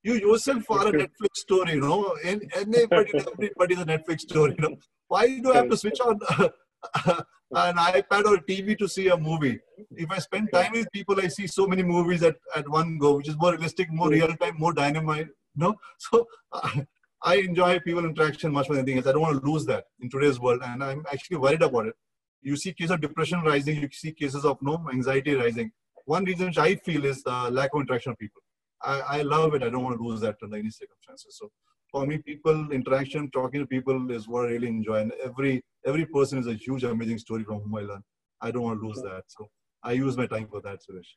[0.03, 2.15] You yourself are a Netflix story, you know.
[2.23, 4.55] And anybody, everybody is a Netflix story.
[4.59, 4.75] You know,
[5.07, 6.19] why do I have to switch on
[7.55, 9.59] an iPad or a TV to see a movie.
[9.91, 13.17] If I spend time with people, I see so many movies at, at one go,
[13.17, 15.27] which is more realistic, more real time, more dynamite.
[15.55, 16.81] No, so uh,
[17.23, 19.07] I enjoy people interaction much more than anything else.
[19.07, 21.95] I don't want to lose that in today's world, and I'm actually worried about it.
[22.41, 25.71] You see cases of depression rising, you see cases of no anxiety rising.
[26.05, 28.41] One reason which I feel is the lack of interaction of people.
[28.81, 29.63] I, I love it.
[29.63, 31.37] I don't want to lose that under any circumstances.
[31.39, 31.49] So
[31.89, 34.97] for me, people interaction, talking to people is what I really enjoy.
[34.97, 38.03] And every every person is a huge, amazing story from whom I learn.
[38.41, 39.23] I don't want to lose that.
[39.27, 39.47] So
[39.81, 41.11] I use my time for that, Suresh.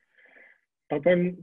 [0.93, 1.37] Tapan,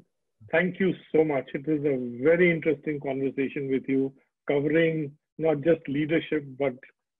[0.52, 1.50] thank you so much.
[1.54, 4.14] It was a very interesting conversation with you,
[4.48, 6.74] covering not just leadership, but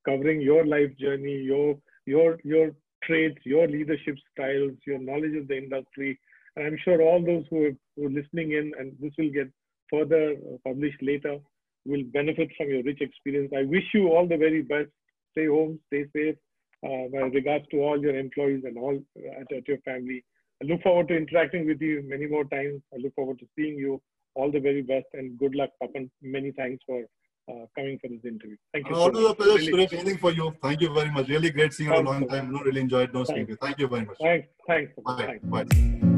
[0.06, 2.72] covering your life journey, your your your
[3.04, 6.20] traits, your leadership styles, your knowledge of the industry.
[6.56, 9.52] And I'm sure all those who are, who are listening in, and this will get
[9.90, 11.38] further published later,
[11.86, 13.52] will benefit from your rich experience.
[13.58, 14.90] I wish you all the very best.
[15.32, 16.36] Stay home, stay safe.
[16.86, 20.24] Uh, my regards to all your employees and all uh, at, at your family.
[20.62, 22.82] I look forward to interacting with you many more times.
[22.94, 24.02] I look forward to seeing you.
[24.36, 26.10] All the very best and good luck, Tapan.
[26.22, 27.04] Many thanks for
[27.50, 28.56] uh, coming for this interview.
[28.74, 28.96] Thank you.
[28.96, 29.88] Always a pleasure, really.
[29.88, 29.94] Suresh.
[29.94, 30.56] Anything for you.
[30.62, 31.28] Thank you very much.
[31.28, 32.52] Really great seeing you a long time.
[32.52, 33.58] No, really enjoyed no speaking.
[33.62, 34.18] Thank you very much.
[34.22, 34.48] Thanks.
[34.68, 34.92] Thanks.
[35.06, 35.38] Bye.
[35.44, 35.46] Thanks.
[35.46, 36.10] Bye.